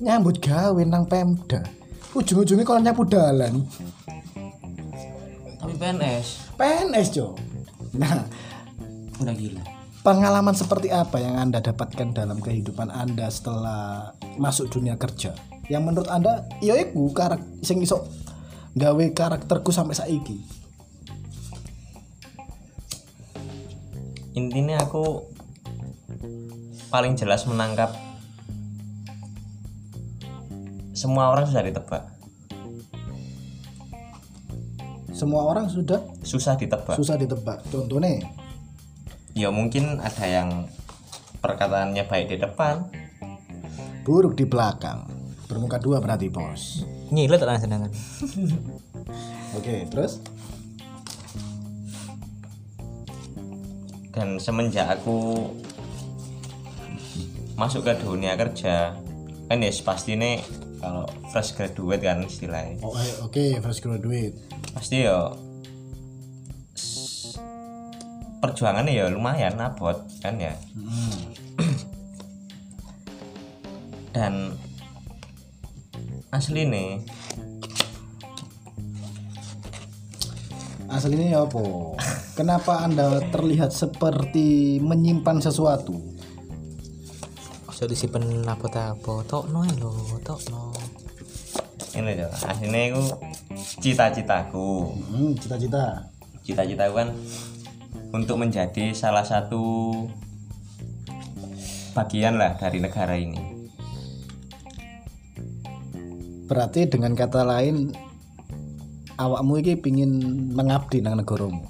nyambut 0.03 0.43
gawe 0.43 0.81
nang 0.83 1.07
pemda. 1.07 1.63
Ujung-ujungnya 2.11 2.67
kon 2.67 2.83
nyapu 2.83 3.07
dalan. 3.07 3.63
Tapi 5.63 5.73
PNS 5.79 6.27
PNS 6.59 7.07
jo. 7.15 7.33
Nah 7.95 8.27
udah 9.17 9.33
gila. 9.33 9.63
Pengalaman 10.01 10.57
seperti 10.57 10.89
apa 10.89 11.21
yang 11.21 11.37
anda 11.37 11.61
dapatkan 11.61 12.17
dalam 12.17 12.41
kehidupan 12.41 12.89
anda 12.89 13.29
setelah 13.29 14.13
masuk 14.41 14.73
dunia 14.73 14.97
kerja? 14.97 15.37
Yang 15.69 15.83
menurut 15.85 16.09
anda 16.09 16.49
ya 16.59 16.73
iku 16.75 17.13
karak 17.13 17.41
sing 17.61 17.85
iso 17.85 18.09
gawe 18.73 19.05
karakterku 19.13 19.69
sampai 19.69 19.93
saiki. 19.93 20.41
Intinya 24.33 24.81
aku 24.81 25.27
paling 26.89 27.13
jelas 27.15 27.45
menangkap 27.45 27.93
semua 30.97 31.29
orang 31.29 31.45
sudah 31.45 31.63
ditebak. 31.63 32.03
Semua 35.13 35.45
orang 35.45 35.69
sudah 35.69 36.01
susah 36.25 36.57
ditebak. 36.57 36.97
Susah 36.97 37.13
ditebak. 37.13 37.61
Contohnya 37.69 38.40
ya 39.31 39.49
mungkin 39.51 39.99
ada 39.99 40.25
yang 40.27 40.67
perkataannya 41.41 42.03
baik 42.05 42.35
di 42.35 42.37
depan. 42.39 42.87
Buruk 44.01 44.37
di 44.37 44.45
belakang. 44.45 45.05
Bermuka 45.45 45.77
dua 45.77 45.99
berarti 45.99 46.31
bos. 46.31 46.85
Nyilet 47.11 47.41
lah 47.43 47.59
sedangkan. 47.59 47.91
Oke 49.57 49.85
terus? 49.91 50.23
Dan 54.11 54.39
semenjak 54.39 55.01
aku 55.01 55.49
masuk 57.55 57.85
ke 57.85 57.93
dunia 58.01 58.33
kerja 58.39 58.95
kan 59.51 59.59
ya 59.59 59.71
pasti 59.83 60.15
nih 60.15 60.39
kalau 60.81 61.05
fresh 61.29 61.53
graduate 61.53 62.01
kan 62.01 62.23
istilahnya. 62.23 62.81
Oh, 62.81 62.95
eh, 62.95 63.13
oke 63.21 63.43
fresh 63.61 63.83
graduate. 63.83 64.35
Pasti 64.73 65.03
ya 65.05 65.29
perjuangannya 68.41 68.97
ya 68.97 69.05
lumayan 69.13 69.61
abot 69.61 70.01
kan 70.19 70.35
ya. 70.41 70.57
Dan 74.11 74.57
asli 76.33 76.65
nih 76.65 77.05
aslinya 80.91 81.47
apa? 81.47 81.61
Kenapa 82.37 82.83
anda 82.83 83.21
terlihat 83.31 83.71
seperti 83.71 84.81
menyimpan 84.83 85.39
sesuatu? 85.39 85.95
Bisa 87.69 87.85
disimpan 87.87 88.43
apa 88.49 88.97
apa 88.97 89.13
tok 89.23 89.47
no 89.53 89.63
lo 89.79 90.19
tok 90.25 90.41
no 90.51 90.75
ini 91.91 92.15
loh 92.15 92.31
aslinya 92.31 92.81
itu 92.87 93.03
cita-citaku. 93.83 94.95
Hmm, 94.95 95.35
cita-cita. 95.35 96.07
Cita-citaku 96.39 96.93
kan 96.95 97.09
untuk 98.11 98.35
menjadi 98.39 98.91
salah 98.91 99.23
satu 99.23 99.89
bagian 101.95 102.35
lah 102.35 102.55
dari 102.59 102.83
negara 102.83 103.15
ini. 103.15 103.39
Berarti 106.47 106.91
dengan 106.91 107.15
kata 107.15 107.47
lain 107.47 107.95
awakmu 109.15 109.63
ini 109.63 109.73
pingin 109.79 110.11
mengabdi 110.51 110.99
nang 110.99 111.15
negaramu? 111.15 111.63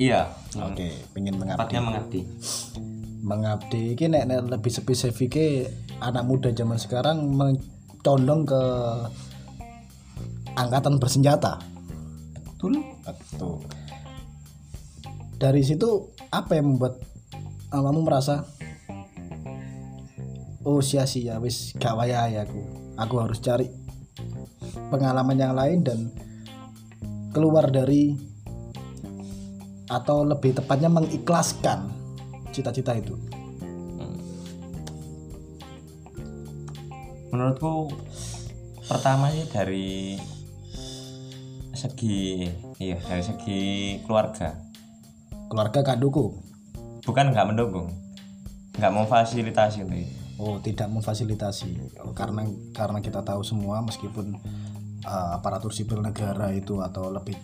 Iya. 0.00 0.32
Oke 0.56 0.96
pingin 1.12 1.36
mengabdi. 1.36 1.60
Tepatnya 1.60 1.82
mengabdi. 1.84 2.20
Mengabdi 3.24 3.82
ini 3.96 4.04
nek, 4.08 4.24
nek 4.28 4.40
lebih 4.56 4.72
spesifiknya 4.72 5.68
anak 6.00 6.24
muda 6.24 6.48
zaman 6.52 6.80
sekarang 6.80 7.24
mencondong 7.36 8.48
ke 8.48 8.62
angkatan 10.56 10.96
bersenjata. 10.96 11.60
Betul. 12.48 12.80
Betul 13.04 13.83
dari 15.44 15.60
situ 15.60 16.08
apa 16.32 16.56
yang 16.56 16.72
membuat 16.72 17.04
awakmu 17.68 18.00
merasa 18.00 18.48
oh 20.64 20.80
sia-sia 20.80 21.36
wis 21.36 21.76
gak 21.76 22.00
waya 22.00 22.32
aku. 22.32 22.64
Aku 22.96 23.20
harus 23.20 23.44
cari 23.44 23.68
pengalaman 24.88 25.36
yang 25.36 25.52
lain 25.52 25.84
dan 25.84 26.08
keluar 27.36 27.68
dari 27.68 28.16
atau 29.92 30.24
lebih 30.24 30.56
tepatnya 30.56 30.88
mengikhlaskan 30.88 31.92
cita-cita 32.48 32.96
itu. 32.96 33.12
Menurutku 37.28 37.92
pertama 38.88 39.28
sih 39.28 39.44
dari 39.52 40.16
segi 41.76 42.48
iya 42.80 42.96
dari 42.96 43.20
segi 43.20 43.60
keluarga 44.08 44.72
keluarga 45.54 45.86
gak 45.86 46.02
dukung 46.02 46.34
bukan 47.06 47.30
nggak 47.30 47.46
mendukung 47.46 47.94
nggak 48.74 48.90
memfasilitasi 48.90 49.86
itu 49.86 49.94
oh 50.34 50.58
tidak 50.58 50.90
memfasilitasi 50.90 51.94
Oh, 52.02 52.10
karena 52.10 52.42
karena 52.74 52.98
kita 52.98 53.22
tahu 53.22 53.46
semua 53.46 53.78
meskipun 53.80 54.34
uh, 55.06 55.38
aparatur 55.38 55.70
sipil 55.70 56.02
negara 56.02 56.50
itu 56.50 56.82
atau 56.82 57.06
lebih 57.08 57.38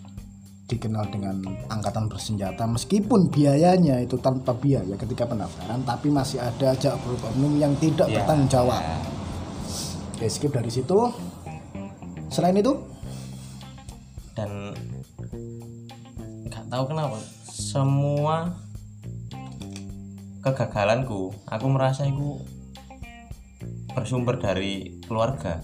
dikenal 0.67 1.07
dengan 1.07 1.39
angkatan 1.67 2.07
bersenjata 2.07 2.63
meskipun 2.63 3.27
biayanya 3.27 3.99
itu 3.99 4.19
tanpa 4.19 4.51
biaya 4.51 4.95
ketika 4.95 5.23
pendaftaran 5.23 5.79
tapi 5.83 6.11
masih 6.11 6.39
ada 6.39 6.71
aja 6.71 6.95
oknum 6.95 7.55
yang 7.55 7.71
tidak 7.79 8.07
Ya, 8.07 8.23
bertanggung 8.23 8.47
jawab. 8.47 8.79
ya. 8.79 8.99
Oke, 10.15 10.27
skip 10.27 10.51
dari 10.51 10.69
situ. 10.69 10.95
Selain 12.27 12.55
itu, 12.55 12.71
dan 14.31 14.71
nggak 16.47 16.65
tahu 16.69 16.83
kenapa 16.87 17.19
semua 17.71 18.51
kegagalanku 20.43 21.31
aku 21.47 21.67
merasa 21.71 22.03
itu 22.03 22.43
bersumber 23.95 24.35
dari 24.43 24.99
keluarga. 25.07 25.63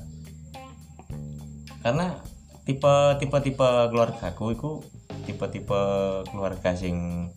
Karena 1.84 2.16
tipe 2.64 2.96
tipe 3.20 3.38
tipe 3.44 3.70
keluargaku 3.92 4.56
itu 4.56 4.72
tipe 5.28 5.46
tipe 5.52 5.82
keluarga 6.32 6.72
sing 6.80 7.28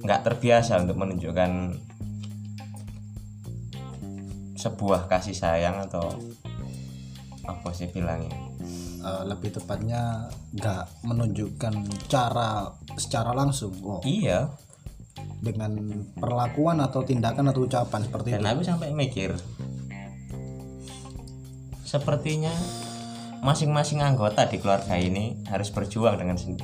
nggak 0.00 0.32
terbiasa 0.32 0.80
untuk 0.80 0.96
menunjukkan 1.04 1.76
sebuah 4.56 5.12
kasih 5.12 5.36
sayang 5.36 5.84
atau 5.84 6.08
apa 7.44 7.68
sih 7.76 7.92
bilangnya 7.92 8.32
eh, 9.04 9.24
lebih 9.28 9.60
tepatnya 9.60 10.32
nggak 10.56 11.04
menunjukkan 11.04 11.74
cara 12.08 12.72
secara 12.96 13.36
langsung 13.36 13.76
oh, 13.84 14.00
iya 14.02 14.48
dengan 15.44 15.76
perlakuan 16.16 16.80
atau 16.80 17.04
tindakan 17.04 17.52
atau 17.52 17.68
ucapan 17.68 18.00
seperti 18.08 18.28
itu. 18.32 18.36
dan 18.40 18.48
aku 18.48 18.62
sampai 18.64 18.88
mikir 18.96 19.36
sepertinya 21.84 22.50
masing-masing 23.44 24.00
anggota 24.00 24.48
di 24.48 24.56
keluarga 24.56 24.96
ini 24.96 25.44
harus 25.52 25.68
berjuang 25.68 26.16
dengan 26.16 26.40
sen- 26.40 26.58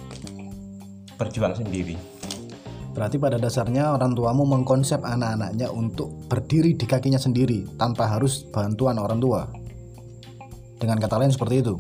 berjuang 1.21 1.53
sendiri 1.53 2.21
Berarti 2.91 3.23
pada 3.23 3.39
dasarnya 3.39 3.95
orang 3.95 4.19
tuamu 4.19 4.43
mengkonsep 4.43 4.99
anak-anaknya 5.01 5.71
untuk 5.71 6.11
berdiri 6.27 6.75
di 6.75 6.85
kakinya 6.91 7.23
sendiri 7.23 7.63
tanpa 7.79 8.11
harus 8.11 8.43
bantuan 8.51 8.99
orang 8.99 9.23
tua. 9.23 9.47
Dengan 10.81 10.99
kata 10.99 11.23
lain 11.23 11.31
seperti 11.31 11.63
itu. 11.63 11.79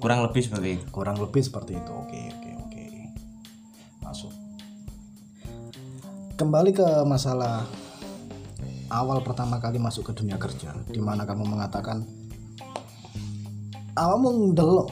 Kurang 0.00 0.24
lebih 0.24 0.42
seperti 0.42 0.68
itu 0.80 0.84
Kurang 0.88 1.16
lebih 1.20 1.42
seperti 1.44 1.72
itu. 1.76 1.92
Oke, 1.92 2.18
oke, 2.32 2.50
oke. 2.66 2.84
Masuk. 4.00 4.32
Kembali 6.40 6.72
ke 6.72 6.88
masalah 7.04 7.68
awal 8.88 9.20
pertama 9.20 9.60
kali 9.60 9.76
masuk 9.76 10.10
ke 10.10 10.12
dunia 10.16 10.40
kerja, 10.40 10.72
di 10.88 10.98
mana 11.04 11.28
kamu 11.28 11.44
mengatakan 11.44 12.02
awalmu 13.94 14.56
ndelok 14.56 14.88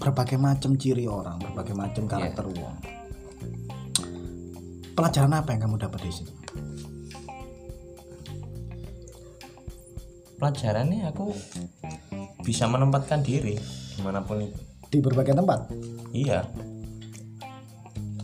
berbagai 0.00 0.40
macam 0.40 0.74
ciri 0.80 1.04
orang, 1.04 1.36
berbagai 1.36 1.76
macam 1.76 2.08
karakter 2.08 2.48
uang. 2.48 2.76
Pelajaran 4.96 5.36
apa 5.36 5.52
yang 5.52 5.68
kamu 5.68 5.76
dapat 5.76 6.00
di 6.00 6.12
situ? 6.12 6.34
pelajarannya 10.44 11.08
aku 11.08 11.32
bisa 12.44 12.68
menempatkan 12.68 13.24
diri 13.24 13.56
di 13.94 14.02
mana 14.02 14.20
pun 14.20 14.40
itu 14.40 14.58
Di 14.88 14.98
berbagai 14.98 15.32
tempat. 15.32 15.70
iya 16.10 16.46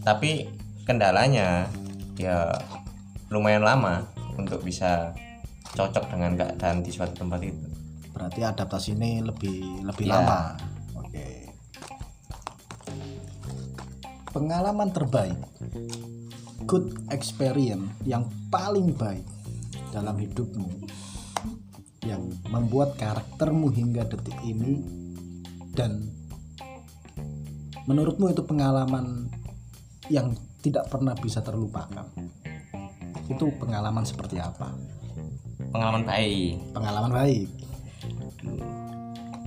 tapi 0.01 0.49
kendalanya 0.83 1.69
ya 2.17 2.51
lumayan 3.29 3.61
lama 3.61 4.07
untuk 4.35 4.61
bisa 4.61 5.13
cocok 5.71 6.09
dengan 6.09 6.35
keadaan 6.35 6.81
di 6.81 6.91
suatu 6.91 7.15
tempat 7.17 7.41
itu 7.43 7.67
Berarti 8.11 8.41
adaptasi 8.43 8.89
ini 8.95 9.23
lebih 9.23 9.81
lebih 9.81 10.05
Ya. 10.05 10.21
lama. 10.21 10.53
Oke. 10.95 11.49
Pengalaman 14.29 14.93
terbaik, 14.93 15.41
good 16.65 16.93
experience 17.09 17.89
yang 18.05 18.29
paling 18.47 18.93
baik 18.93 19.25
dalam 19.91 20.15
hidupmu, 20.15 20.69
yang 22.05 22.21
membuat 22.47 22.95
karaktermu 22.95 23.73
hingga 23.73 24.05
detik 24.05 24.37
ini 24.45 24.85
dan 25.75 26.11
menurutmu 27.87 28.31
itu 28.31 28.43
pengalaman 28.47 29.31
yang 30.11 30.35
tidak 30.61 30.91
pernah 30.91 31.17
bisa 31.17 31.41
terlupakan. 31.41 32.07
Itu 33.31 33.55
pengalaman 33.57 34.05
seperti 34.05 34.43
apa? 34.43 34.75
pengalaman 35.71 36.03
baik 36.03 36.55
Pengalaman 36.75 37.13
baik. 37.15 37.49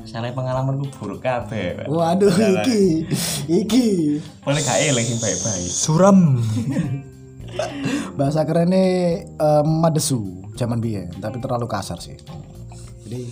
Misalnya 0.04 0.36
pengalaman 0.36 0.84
gue 0.84 0.92
buruk 1.00 1.24
kabeh. 1.24 1.80
Pak. 1.80 1.88
Waduh, 1.88 2.28
iki, 2.30 3.08
iki. 3.48 4.20
Boleh 4.44 4.60
gak 4.60 4.80
eling 4.84 5.08
sing 5.08 5.20
baik-baik. 5.24 5.72
Suram. 5.72 6.44
Bahasa 8.20 8.44
kerennya 8.44 9.24
em, 9.24 9.68
madesu 9.80 10.44
zaman 10.60 10.84
biyen, 10.84 11.08
tapi 11.24 11.40
terlalu 11.40 11.72
kasar 11.72 12.04
sih. 12.04 12.20
Jadi, 13.08 13.32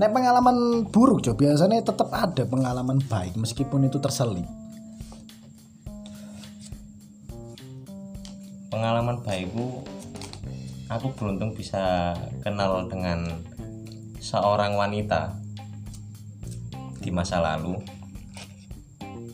nek 0.00 0.16
pengalaman 0.16 0.88
buruk 0.88 1.20
jo 1.20 1.36
biasanya 1.36 1.84
tetap 1.84 2.08
ada 2.08 2.48
pengalaman 2.48 3.04
baik 3.04 3.36
meskipun 3.36 3.84
itu 3.84 4.00
terselip. 4.00 4.48
Pengalaman 8.72 9.20
baikku 9.20 9.84
aku 10.88 11.06
beruntung 11.12 11.52
bisa 11.52 12.16
kenal 12.40 12.88
dengan 12.88 13.44
seorang 14.24 14.72
wanita 14.72 15.36
di 17.04 17.12
masa 17.12 17.44
lalu. 17.44 17.76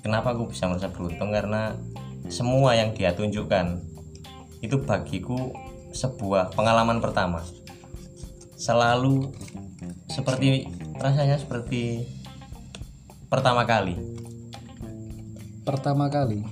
Kenapa 0.03 0.35
aku 0.35 0.51
bisa 0.51 0.67
merasa 0.67 0.91
beruntung 0.91 1.31
karena 1.31 1.79
semua 2.27 2.75
yang 2.75 2.91
dia 2.91 3.15
tunjukkan 3.15 3.79
itu 4.67 4.83
bagiku 4.83 5.55
sebuah 5.95 6.51
pengalaman 6.59 6.99
pertama. 6.99 7.47
Selalu 8.59 9.31
seperti 10.07 10.67
rasanya 10.97 11.37
seperti 11.37 12.07
pertama 13.27 13.63
kali. 13.63 13.95
Pertama 15.63 16.07
kali, 16.07 16.47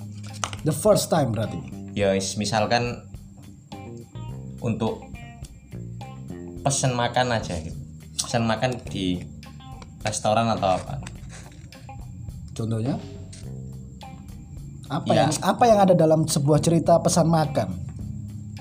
the 0.63 0.75
first 0.75 1.07
time 1.07 1.31
berarti. 1.31 1.61
ya 1.95 2.11
is- 2.11 2.35
misalkan 2.35 3.07
untuk 4.59 5.07
pesen 6.61 6.91
makan 6.91 7.31
aja 7.31 7.55
gitu 7.57 7.79
pesen 8.17 8.43
makan 8.43 8.75
di 8.85 9.23
restoran 10.01 10.51
atau 10.51 10.75
apa 10.75 10.99
Contohnya 12.51 12.99
apa 14.87 15.07
Ya. 15.09 15.19
yang 15.23 15.31
apa 15.39 15.65
yang 15.65 15.79
ada 15.81 15.95
dalam 15.95 16.23
sebuah 16.25 16.59
cerita 16.59 16.99
pesan 16.99 17.27
makan? 17.27 17.79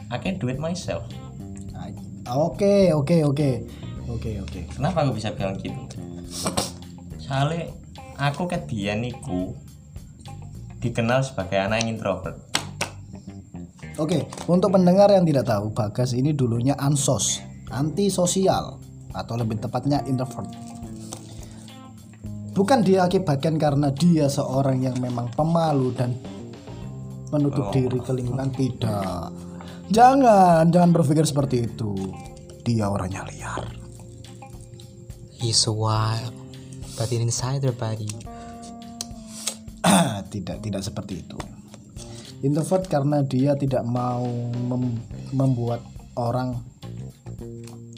I 0.10 0.18
can 0.18 0.38
do 0.38 0.46
it 0.46 0.58
myself 0.58 1.10
Ah, 1.74 1.90
Oke, 2.38 2.94
oke, 2.94 3.18
oke. 4.08 4.20
Oke, 4.20 4.32
oke. 4.44 4.60
kenapa 4.76 5.06
aku 5.08 5.18
bisa 5.18 5.32
bilang 5.36 5.56
gitu 5.60 6.00
soalnya 7.20 7.72
aku 8.20 8.48
ke 8.48 8.58
dia 8.68 8.94
niku 8.96 9.56
dikenal 10.84 11.24
sebagai 11.24 11.60
anak 11.60 11.84
yang 11.84 11.96
introvert 11.96 12.38
Oke, 14.02 14.26
untuk 14.50 14.74
pendengar 14.74 15.06
yang 15.14 15.22
tidak 15.22 15.46
tahu, 15.46 15.70
Bagas 15.70 16.18
ini 16.18 16.34
dulunya 16.34 16.74
ansos, 16.82 17.46
antisosial, 17.70 18.82
atau 19.14 19.38
lebih 19.38 19.62
tepatnya 19.62 20.02
introvert. 20.10 20.50
Bukan 22.58 22.82
diakibatkan 22.82 23.62
karena 23.62 23.94
dia 23.94 24.26
seorang 24.26 24.82
yang 24.82 24.98
memang 24.98 25.30
pemalu 25.38 25.94
dan 25.94 26.18
menutup 27.30 27.70
diri 27.70 28.02
ke 28.02 28.18
lingkungan 28.18 28.50
tidak. 28.58 29.30
Jangan, 29.94 30.66
jangan 30.74 30.90
berpikir 30.90 31.26
seperti 31.30 31.70
itu. 31.70 31.94
Dia 32.66 32.90
orangnya 32.90 33.30
liar. 33.30 33.83
So 35.52 35.76
wild, 35.76 36.32
but 36.96 37.12
inside 37.12 37.60
their 37.60 37.76
body. 37.76 38.08
tidak, 40.32 40.64
tidak 40.64 40.82
seperti 40.86 41.28
itu. 41.28 41.36
Introvert 42.46 42.88
karena 42.88 43.20
dia 43.26 43.58
tidak 43.60 43.84
mau 43.84 44.24
mem- 44.68 45.04
membuat 45.36 45.84
orang 46.16 46.62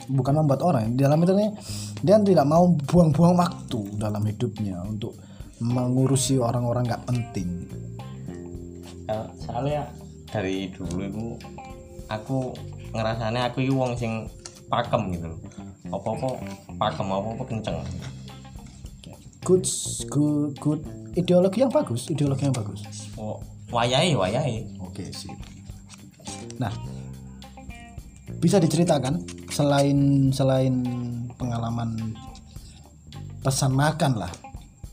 bukan 0.05 0.33
membuat 0.41 0.61
orang 0.61 0.93
dalam 0.93 1.21
itu 1.25 1.33
nih 1.33 1.49
dia 2.05 2.21
tidak 2.21 2.45
mau 2.45 2.69
buang-buang 2.69 3.33
waktu 3.41 3.81
dalam 3.97 4.21
hidupnya 4.21 4.77
untuk 4.85 5.17
mengurusi 5.57 6.37
orang-orang 6.37 6.85
nggak 6.85 7.05
penting 7.09 7.65
Kalau- 9.09 9.33
soalnya 9.41 9.89
dari 10.29 10.69
dulu 10.69 11.01
itu 11.01 11.25
aku 12.05 12.53
ngerasanya 12.93 13.49
aku 13.49 13.65
itu 13.65 13.73
wong 13.73 13.97
sing 13.97 14.29
pakem 14.69 15.09
gitu 15.13 15.29
apa-apa 15.89 16.29
pakem 16.77 17.07
apa-apa 17.09 17.43
kenceng. 17.45 17.77
Good 19.45 19.65
good 20.09 20.53
good. 20.57 20.81
Ideologi 21.15 21.63
yang 21.63 21.71
bagus 21.71 22.09
ideologi 22.11 22.49
yang 22.49 22.55
bagus. 22.55 22.81
Oh, 23.15 23.39
wayai 23.69 24.17
wayai 24.17 24.65
oke 24.81 25.03
sip. 25.13 25.33
Nah 26.57 26.73
bisa 28.41 28.59
diceritakan 28.59 29.21
selain 29.49 30.29
selain 30.33 30.75
pengalaman 31.39 32.13
pesan 33.45 33.77
makan 33.77 34.17
lah 34.17 34.33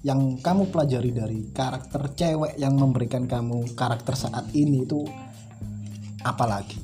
yang 0.02 0.36
kamu 0.42 0.68
pelajari 0.68 1.10
dari 1.14 1.40
karakter 1.54 2.10
cewek 2.12 2.58
yang 2.58 2.74
memberikan 2.74 3.30
kamu 3.30 3.72
karakter 3.78 4.18
saat 4.18 4.50
ini 4.50 4.82
itu 4.82 5.06
apa 6.26 6.44
lagi? 6.46 6.78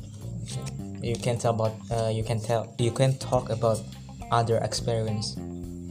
You 1.02 1.18
can 1.18 1.38
tell 1.38 1.54
about 1.54 1.74
uh, 1.90 2.10
you 2.10 2.26
can 2.26 2.42
tell 2.42 2.66
you 2.78 2.90
can 2.90 3.14
talk 3.18 3.50
about 3.50 3.82
other 4.30 4.60
experience 4.60 5.36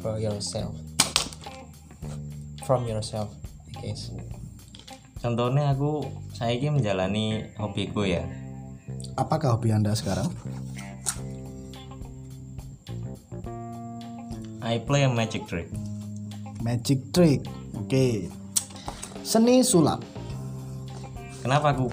for 0.01 0.17
yourself. 0.21 0.75
From 2.65 2.85
yourself 2.85 3.31
I 3.77 3.89
guess. 3.89 4.11
Contohnya 5.17 5.73
aku 5.73 6.05
saya 6.37 6.53
ini 6.53 6.77
menjalani 6.77 7.49
hobiku 7.57 8.05
ya. 8.05 8.21
Apakah 9.17 9.57
hobi 9.57 9.73
anda 9.73 9.97
sekarang? 9.97 10.29
I 14.61 14.83
play 14.83 15.07
a 15.07 15.09
magic 15.09 15.49
trick. 15.49 15.71
Magic 16.61 17.09
trick 17.15 17.41
oke. 17.73 18.29
Seni 19.25 19.65
sulap. 19.65 20.03
Kenapa 21.41 21.71
aku 21.73 21.87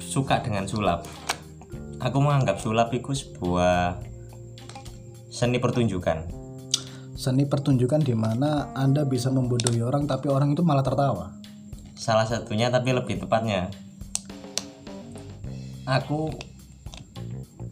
suka 0.00 0.42
dengan 0.42 0.64
sulap? 0.66 1.04
Aku 2.02 2.18
menganggap 2.18 2.58
sulap 2.58 2.90
itu 2.90 3.14
sebuah 3.14 4.00
seni 5.32 5.56
pertunjukan. 5.56 6.28
Seni 7.16 7.48
pertunjukan 7.48 8.04
di 8.04 8.12
mana 8.12 8.68
anda 8.76 9.08
bisa 9.08 9.32
membodohi 9.32 9.80
orang 9.80 10.04
tapi 10.04 10.28
orang 10.28 10.52
itu 10.52 10.60
malah 10.60 10.84
tertawa. 10.84 11.32
Salah 11.96 12.28
satunya 12.28 12.68
tapi 12.68 12.92
lebih 12.92 13.16
tepatnya. 13.16 13.72
Aku 15.88 16.28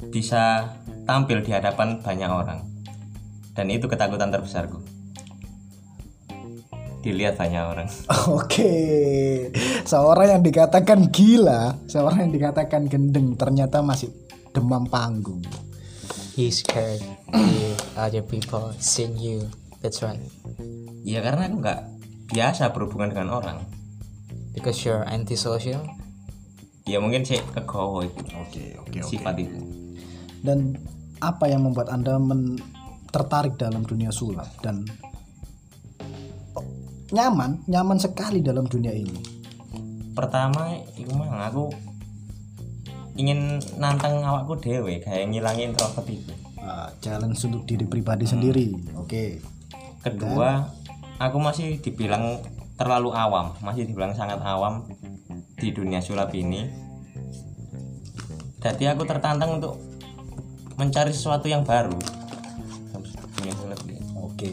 bisa 0.09 0.73
tampil 1.05 1.45
di 1.45 1.53
hadapan 1.53 2.01
banyak 2.01 2.31
orang. 2.33 2.65
Dan 3.53 3.69
itu 3.69 3.85
ketakutan 3.93 4.33
terbesarku. 4.33 4.81
Dilihat 7.05 7.37
banyak 7.37 7.61
orang. 7.61 7.89
Oke, 8.41 8.73
seorang 9.85 10.41
yang 10.41 10.43
dikatakan 10.45 11.13
gila, 11.13 11.77
seorang 11.85 12.29
yang 12.29 12.33
dikatakan 12.33 12.89
gendeng 12.89 13.37
ternyata 13.37 13.85
masih 13.85 14.09
demam 14.53 14.85
panggung. 14.89 15.45
he's 16.41 16.65
scared 16.65 17.03
other 17.97 18.23
people 18.25 18.73
seeing 18.79 19.17
you. 19.17 19.49
That's 19.81 20.05
right. 20.05 20.21
Ya 21.03 21.25
karena 21.25 21.49
aku 21.49 21.57
nggak 21.63 21.81
biasa 22.31 22.71
berhubungan 22.77 23.15
dengan 23.15 23.29
orang. 23.41 23.59
Because 24.53 24.83
you're 24.83 25.07
antisocial? 25.09 25.83
Ya 26.85 26.99
mungkin 26.99 27.23
sih 27.23 27.39
kegowo 27.55 28.03
itu. 28.05 28.23
Oke, 28.37 28.65
oke, 28.81 28.99
sifat 29.07 29.35
itu. 29.41 29.59
Dan 30.43 30.75
apa 31.23 31.47
yang 31.47 31.65
membuat 31.65 31.93
anda 31.93 32.17
men- 32.19 32.61
tertarik 33.11 33.59
dalam 33.59 33.83
dunia 33.83 34.15
sulap 34.15 34.47
dan 34.63 34.87
nyaman, 37.11 37.63
nyaman 37.67 37.99
sekali 37.99 38.39
dalam 38.39 38.71
dunia 38.71 38.95
ini? 38.95 39.41
pertama 40.21 40.77
itu 40.99 41.11
mah 41.17 41.49
aku 41.49 41.71
ingin 43.17 43.57
nantang 43.81 44.21
awakku 44.21 44.59
dewe 44.59 45.01
kayak 45.01 45.33
ngilangin 45.33 45.73
introvert 45.73 46.05
itu 46.13 46.35
Ah, 46.71 46.95
challenge 47.03 47.43
untuk 47.51 47.67
diri 47.67 47.83
pribadi 47.83 48.31
sendiri. 48.31 48.71
Oke, 48.95 49.43
kedua 50.07 50.71
aku 51.19 51.43
masih 51.43 51.83
dibilang 51.83 52.39
terlalu 52.79 53.11
awam 53.11 53.59
masih 53.59 53.91
dibilang 53.91 54.15
sangat 54.15 54.39
awam 54.47 54.87
di 55.59 55.75
dunia 55.75 55.99
sulap 55.99 56.31
ini. 56.31 56.71
Jadi 58.63 58.87
aku 58.87 59.03
tertantang 59.03 59.59
untuk 59.59 59.83
mencari 60.79 61.11
sesuatu 61.11 61.51
yang 61.51 61.67
baru. 61.67 61.99
Dunia 63.35 63.55
sulap 63.59 63.81
ini. 63.91 64.01
Oke. 64.15 64.49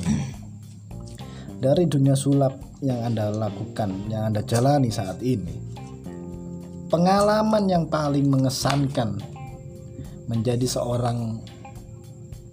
Dari 1.62 1.86
dunia 1.86 2.18
sulap 2.18 2.58
yang 2.82 3.14
anda 3.14 3.30
lakukan, 3.30 4.10
yang 4.10 4.34
anda 4.34 4.42
jalani 4.42 4.90
saat 4.90 5.22
ini, 5.22 5.54
pengalaman 6.90 7.70
yang 7.70 7.86
paling 7.86 8.26
mengesankan 8.26 9.22
menjadi 10.26 10.66
seorang 10.66 11.46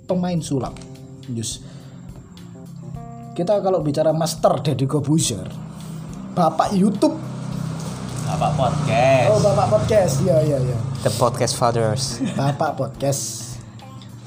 pemain 0.04 0.38
sulap. 0.40 0.76
Just 1.32 1.64
kita 3.34 3.58
kalau 3.58 3.82
bicara 3.82 4.14
master 4.14 4.62
Deddy 4.62 4.86
Kobuzer, 4.86 5.48
bapak 6.38 6.70
YouTube, 6.70 7.18
apa 8.30 8.48
podcast 8.54 9.26
oh 9.34 9.40
bapak 9.42 9.66
podcast, 9.74 10.14
ya 10.22 10.38
ya 10.44 10.62
ya, 10.62 10.78
the 11.02 11.10
podcast 11.18 11.58
fathers 11.58 12.22
bapak 12.38 12.78
podcast. 12.78 13.52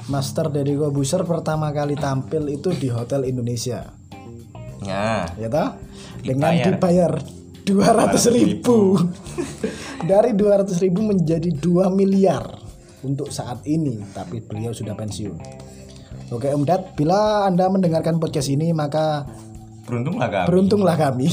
Master 0.08 0.48
Deddy 0.48 0.72
Kobuzer 0.76 1.20
pertama 1.28 1.68
kali 1.68 1.92
tampil 1.92 2.48
itu 2.48 2.72
di 2.72 2.88
Hotel 2.88 3.28
Indonesia, 3.28 3.92
ya 4.80 5.28
ya 5.36 5.48
toh? 5.52 5.76
Dengan 6.24 6.56
Dibayar. 6.56 7.20
dibayar 7.20 8.16
200 8.16 8.36
ribu. 8.36 8.96
Dari 9.98 10.32
200 10.32 10.72
ribu 10.80 11.04
menjadi 11.04 11.52
2 11.52 11.92
miliar 11.92 12.67
untuk 13.02 13.30
saat 13.30 13.62
ini, 13.68 14.00
tapi 14.16 14.42
beliau 14.42 14.74
sudah 14.74 14.94
pensiun. 14.94 15.38
Oke 16.28 16.52
Om 16.52 16.64
Dad, 16.68 16.92
bila 16.92 17.48
Anda 17.48 17.72
mendengarkan 17.72 18.20
podcast 18.20 18.52
ini 18.52 18.72
maka 18.76 19.24
beruntung 19.88 20.20
lah 20.20 20.28
kami 20.28 20.46
beruntunglah 20.52 20.96
kami. 21.00 21.28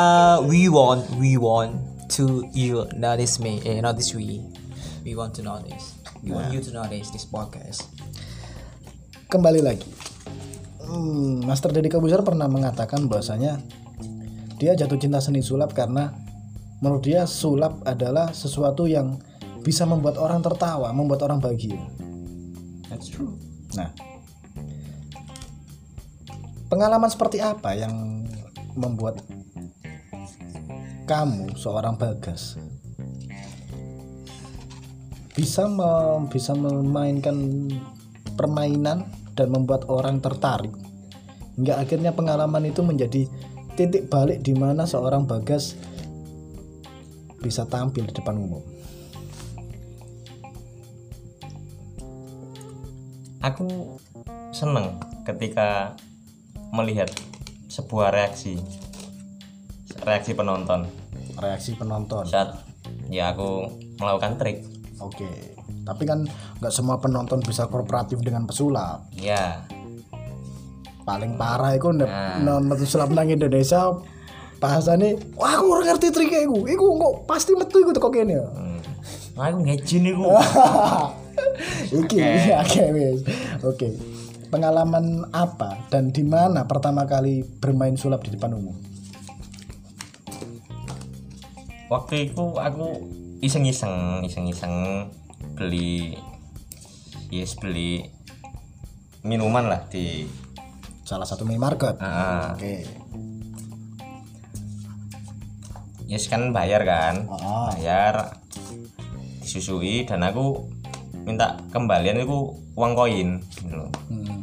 uh 0.00 0.40
we 0.48 0.72
want 0.72 1.04
we 1.20 1.36
want 1.36 1.76
to 2.08 2.48
you 2.56 2.88
notice 2.96 3.36
me 3.36 3.60
eh 3.68 3.84
notice 3.84 4.16
we 4.16 4.40
we 5.04 5.12
want 5.12 5.36
to 5.36 5.44
notice 5.44 6.00
we 6.24 6.32
want 6.32 6.48
you 6.48 6.64
to 6.64 6.72
notice 6.72 7.12
this 7.12 7.28
podcast 7.28 7.84
Kembali 9.32 9.64
lagi. 9.64 9.88
Hmm, 10.84 11.40
Master 11.48 11.72
Deddy 11.72 11.88
Kobuzer 11.88 12.20
pernah 12.20 12.52
mengatakan 12.52 13.08
bahwasanya 13.08 13.64
dia 14.60 14.76
jatuh 14.76 15.00
cinta 15.00 15.24
seni 15.24 15.40
sulap 15.40 15.72
karena 15.72 16.12
menurut 16.84 17.00
dia 17.00 17.24
sulap 17.24 17.80
adalah 17.88 18.36
sesuatu 18.36 18.84
yang 18.84 19.16
bisa 19.62 19.86
membuat 19.86 20.18
orang 20.18 20.42
tertawa, 20.42 20.90
membuat 20.90 21.22
orang 21.26 21.38
bahagia. 21.38 21.78
that's 22.90 23.08
true 23.08 23.38
Nah, 23.72 23.88
pengalaman 26.68 27.08
seperti 27.08 27.40
apa 27.40 27.72
yang 27.72 28.28
membuat 28.76 29.24
kamu 31.08 31.56
seorang 31.56 31.96
bagas 31.96 32.60
bisa 35.32 35.64
mem- 35.64 36.28
bisa 36.28 36.52
memainkan 36.52 37.68
permainan 38.36 39.08
dan 39.32 39.48
membuat 39.48 39.88
orang 39.88 40.20
tertarik 40.20 40.72
hingga 41.56 41.80
akhirnya 41.80 42.12
pengalaman 42.12 42.68
itu 42.68 42.84
menjadi 42.84 43.24
titik 43.72 44.12
balik 44.12 44.44
di 44.44 44.52
mana 44.52 44.84
seorang 44.84 45.24
bagas 45.24 45.80
bisa 47.40 47.64
tampil 47.66 48.06
di 48.06 48.14
depan 48.14 48.36
umum. 48.36 48.60
Aku 53.42 53.98
seneng 54.54 54.96
ketika 55.26 55.98
melihat 56.70 57.10
sebuah 57.66 58.14
reaksi 58.14 58.56
reaksi 60.02 60.32
penonton 60.32 60.86
Reaksi 61.32 61.74
penonton. 61.74 62.22
saat 62.22 62.62
ya 63.08 63.32
aku 63.32 63.66
melakukan 63.98 64.38
trik 64.38 64.58
Oke, 65.02 65.26
tapi 65.82 66.06
kan 66.06 66.22
nggak 66.62 66.70
semua 66.70 66.94
penonton 66.94 67.42
bisa 67.42 67.66
kooperatif 67.66 68.22
dengan 68.22 68.46
pesulap. 68.46 69.02
ya 69.12 69.66
Paling 71.02 71.34
parah 71.34 71.74
itu 71.74 71.90
Nah. 71.90 72.38
nonton 72.38 72.78
sulap 72.86 73.10
nang 73.10 73.26
Indonesia 73.26 73.90
bahasane 74.62 75.18
wah 75.34 75.58
aku 75.58 75.74
ora 75.74 75.90
ngerti 75.90 76.14
triknya 76.14 76.46
iku. 76.46 76.70
Iku 76.70 76.84
kok 76.94 77.14
pasti 77.26 77.50
metu 77.58 77.82
iku 77.82 77.90
teko 77.90 78.14
kene. 78.14 78.38
ya." 78.38 78.46
hmm. 78.46 78.78
aku 79.34 79.58
ngejin 79.66 80.06
iku 80.06 80.30
Iki 81.92 82.18
oke 82.54 82.82
wis. 82.92 83.18
Oke. 83.70 83.88
Pengalaman 84.48 85.28
apa 85.30 85.80
dan 85.88 86.08
di 86.08 86.20
mana 86.22 86.64
pertama 86.64 87.04
kali 87.04 87.40
bermain 87.58 87.96
sulap 87.96 88.20
di 88.22 88.32
depan 88.32 88.52
umum? 88.52 88.76
waktu 91.88 92.32
itu 92.32 92.56
aku 92.56 93.04
iseng-iseng 93.44 94.24
iseng-iseng 94.24 94.72
beli 95.52 96.16
yes 97.28 97.52
beli 97.52 98.08
minuman 99.20 99.68
lah 99.68 99.84
di 99.92 100.24
Salah 101.04 101.28
satu 101.28 101.44
minimarket. 101.44 102.00
ah, 102.00 102.56
Oke. 102.56 102.88
yes 106.08 106.32
kan 106.32 106.48
bayar 106.50 106.80
kan 106.88 107.28
Oh. 107.28 107.68
bayar 107.68 108.40
disusui 109.44 110.08
dan 110.08 110.24
aku 110.24 110.71
minta 111.22 111.60
kembalian 111.70 112.18
itu 112.18 112.38
uang 112.72 112.92
koin 112.92 113.28
gitu 113.52 113.74
loh. 113.74 113.90
Hmm, 114.06 114.42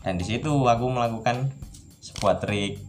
dan 0.00 0.14
di 0.14 0.24
situ 0.24 0.48
aku 0.48 0.84
melakukan 0.86 1.52
sebuah 2.00 2.38
trik 2.38 2.80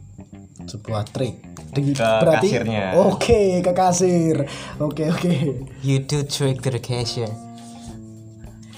sebuah 0.62 1.04
trik. 1.10 1.42
Di- 1.72 1.96
Ke 1.96 2.22
kasirnya. 2.22 2.94
Oke, 3.02 3.64
ke 3.64 3.72
kasir. 3.72 4.46
Oke, 4.78 5.10
oke. 5.10 5.34
you 5.82 5.98
do 6.00 6.22
trick 6.22 6.60
to 6.60 6.70
the 6.70 6.78
cashier 6.78 7.32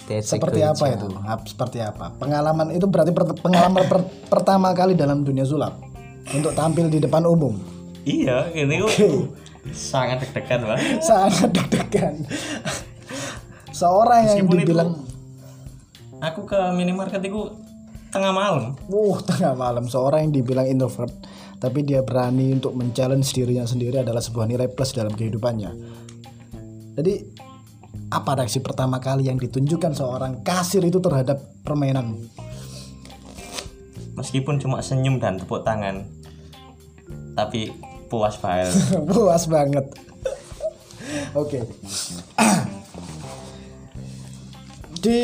That's 0.03 0.29
seperti 0.29 0.59
apa 0.59 0.83
job. 0.85 0.95
itu 0.99 1.07
seperti 1.45 1.79
apa 1.79 2.11
pengalaman 2.13 2.75
itu 2.75 2.83
berarti 2.85 3.11
per- 3.11 3.39
pengalaman 3.39 3.87
per- 3.87 4.07
pertama 4.27 4.75
kali 4.75 4.93
dalam 4.93 5.23
dunia 5.23 5.47
sulap 5.47 5.79
untuk 6.27 6.51
tampil 6.51 6.91
di 6.91 6.99
depan 6.99 7.23
umum 7.23 7.55
iya 8.03 8.51
ini 8.51 8.83
kok 8.83 8.91
sangat 9.71 10.19
deg-degan 10.21 10.67
banget 10.67 10.99
sangat 10.99 11.55
deg-degan 11.55 12.19
seorang 13.73 14.29
yang 14.29 14.45
Meskipun 14.45 14.55
itu- 14.55 14.61
dibilang 14.63 14.89
aku 16.21 16.41
ke 16.47 16.59
minimarket 16.71 17.19
itu 17.25 17.51
tengah 18.13 18.31
malam 18.31 18.77
Wuh, 18.87 19.19
tengah 19.29 19.57
malam 19.57 19.89
seorang 19.89 20.29
yang 20.29 20.33
dibilang 20.37 20.69
introvert, 20.69 21.11
tapi 21.57 21.81
dia 21.81 22.05
berani 22.05 22.53
untuk 22.53 22.77
men-challenge 22.77 23.27
dirinya 23.33 23.65
sendiri 23.65 24.05
adalah 24.05 24.21
sebuah 24.21 24.45
nilai 24.45 24.69
plus 24.69 24.93
dalam 24.93 25.11
kehidupannya. 25.11 25.71
Jadi, 26.93 27.13
apa 28.13 28.37
reaksi 28.37 28.61
pertama 28.61 29.01
kali 29.01 29.25
yang 29.25 29.41
ditunjukkan 29.41 29.97
seorang 29.97 30.45
kasir 30.45 30.85
itu 30.85 31.01
terhadap 31.01 31.41
permainan? 31.65 32.21
meskipun 34.13 34.61
cuma 34.61 34.77
senyum 34.77 35.17
dan 35.17 35.41
tepuk 35.41 35.65
tangan 35.65 36.05
tapi 37.33 37.73
puas 38.13 38.37
banget 38.37 38.69
Puas 39.09 39.49
banget. 39.49 39.85
Oke. 41.33 41.65
Di 45.03 45.19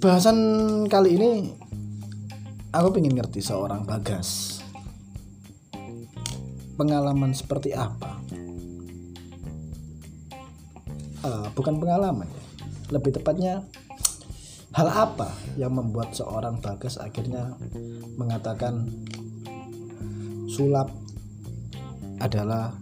bahasan 0.00 0.40
kali 0.88 1.20
ini 1.20 1.52
aku 2.72 2.96
ingin 2.96 3.20
ngerti 3.20 3.44
seorang 3.44 3.84
Bagas. 3.84 4.64
Pengalaman 6.80 7.36
seperti 7.36 7.76
apa? 7.76 8.24
Eh, 11.20 11.46
bukan 11.52 11.76
pengalaman 11.76 12.24
ya. 12.24 12.44
Lebih 12.96 13.20
tepatnya 13.20 13.60
hal 14.72 14.88
apa 14.88 15.28
yang 15.60 15.76
membuat 15.76 16.16
seorang 16.16 16.64
Bagas 16.64 16.96
akhirnya 16.96 17.60
mengatakan 18.16 18.88
sulap 20.48 20.88
adalah 22.24 22.72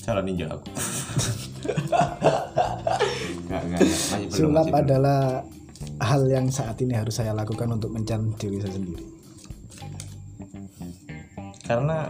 jalan 0.00 0.24
ninja 0.32 0.48
aku 0.48 0.64
Enggak, 3.48 3.62
enggak, 3.64 3.80
enggak. 3.80 3.98
Masih 3.98 4.26
belum, 4.28 4.36
sulap 4.36 4.52
masih 4.52 4.72
belum. 4.72 4.82
adalah 4.84 5.20
hal 5.98 6.22
yang 6.28 6.46
saat 6.52 6.76
ini 6.84 6.94
harus 6.94 7.14
saya 7.16 7.32
lakukan 7.32 7.68
untuk 7.72 7.90
mencari 7.90 8.28
diri 8.36 8.58
saya 8.60 8.74
sendiri. 8.76 9.04
karena 11.68 12.08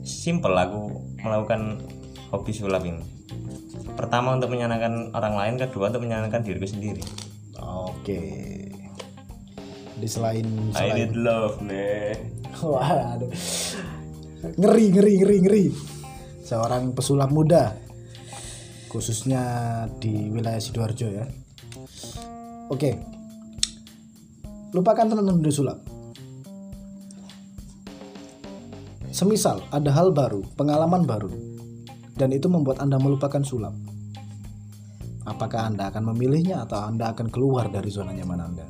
simple 0.00 0.56
aku 0.56 0.88
melakukan 1.20 1.84
hobi 2.32 2.48
sulap 2.56 2.80
ini 2.80 3.04
pertama 3.92 4.32
untuk 4.32 4.48
menyenangkan 4.48 5.12
orang 5.12 5.36
lain 5.36 5.54
kedua 5.60 5.92
untuk 5.92 6.08
menyenangkan 6.08 6.40
diriku 6.40 6.64
sendiri 6.64 7.04
Oke. 7.62 8.18
Di 10.02 10.08
selain 10.10 10.42
I 10.74 10.90
selain 10.90 10.94
need 10.98 11.14
love 11.14 11.62
man 11.62 12.18
Wah, 12.66 13.14
aduh. 13.14 13.30
ngeri 14.58 14.90
ngeri 14.90 15.12
ngeri 15.22 15.36
ngeri. 15.46 15.64
Seorang 16.42 16.90
pesulap 16.98 17.30
muda 17.30 17.78
khususnya 18.92 19.42
di 19.96 20.28
wilayah 20.28 20.60
sidoarjo 20.60 21.08
ya. 21.08 21.24
Oke. 22.68 23.00
Lupakan 24.76 25.08
tentang 25.08 25.40
dunia 25.40 25.48
sulap. 25.48 25.78
Semisal 29.08 29.64
ada 29.72 29.88
hal 29.92 30.12
baru, 30.12 30.44
pengalaman 30.56 31.08
baru, 31.08 31.32
dan 32.20 32.36
itu 32.36 32.52
membuat 32.52 32.84
Anda 32.84 33.00
melupakan 33.00 33.40
sulap. 33.40 33.72
Apakah 35.24 35.72
Anda 35.72 35.88
akan 35.88 36.12
memilihnya 36.12 36.68
atau 36.68 36.84
Anda 36.84 37.16
akan 37.16 37.32
keluar 37.32 37.72
dari 37.72 37.88
zona 37.88 38.12
nyaman 38.12 38.40
Anda? 38.40 38.66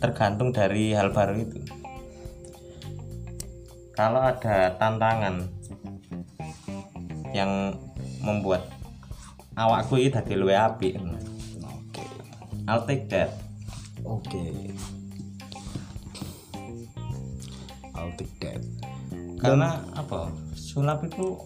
tergantung 0.00 0.48
dari 0.48 0.96
hal 0.96 1.12
baru 1.12 1.44
itu 1.44 1.60
kalau 3.92 4.32
ada 4.32 4.72
tantangan 4.80 5.44
yang 7.32 7.76
membuat 8.20 8.66
awakku 9.54 9.96
ini 9.98 10.10
tadi 10.12 10.36
luwe 10.36 10.54
api 10.54 10.96
Oke. 11.62 12.04
I'll 12.68 12.84
take 12.84 13.06
that 13.10 13.34
Oke. 14.06 14.40
I'll 17.94 18.12
take 18.16 18.34
that. 18.40 18.60
karena 19.40 19.80
apa 19.96 20.28
sulap 20.52 21.00
itu 21.04 21.40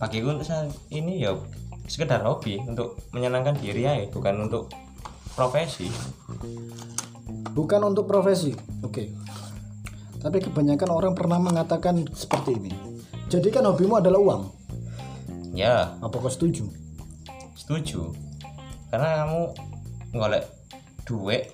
bagiku 0.00 0.32
untuk 0.32 0.48
saat 0.48 0.72
ini 0.88 1.20
ya 1.20 1.36
sekedar 1.84 2.24
hobi 2.24 2.56
untuk 2.64 2.96
menyenangkan 3.12 3.56
diri 3.60 3.84
ya 3.84 4.00
bukan 4.08 4.48
untuk 4.48 4.72
profesi 5.36 5.92
Bukan 7.58 7.82
untuk 7.82 8.06
profesi. 8.06 8.54
Oke. 8.86 9.10
Tapi 10.22 10.38
kebanyakan 10.42 10.90
orang 10.94 11.12
pernah 11.18 11.42
mengatakan 11.42 12.06
seperti 12.14 12.54
ini. 12.54 12.70
Jadi 13.26 13.50
kan 13.50 13.66
hobimu 13.66 13.98
adalah 13.98 14.22
uang. 14.22 14.42
Ya 15.58 15.98
Apa 15.98 16.14
kau 16.14 16.30
setuju? 16.30 16.70
setuju 17.52 18.14
karena 18.88 19.26
kamu 19.26 19.42
ngolek 20.14 20.46
duit 21.02 21.50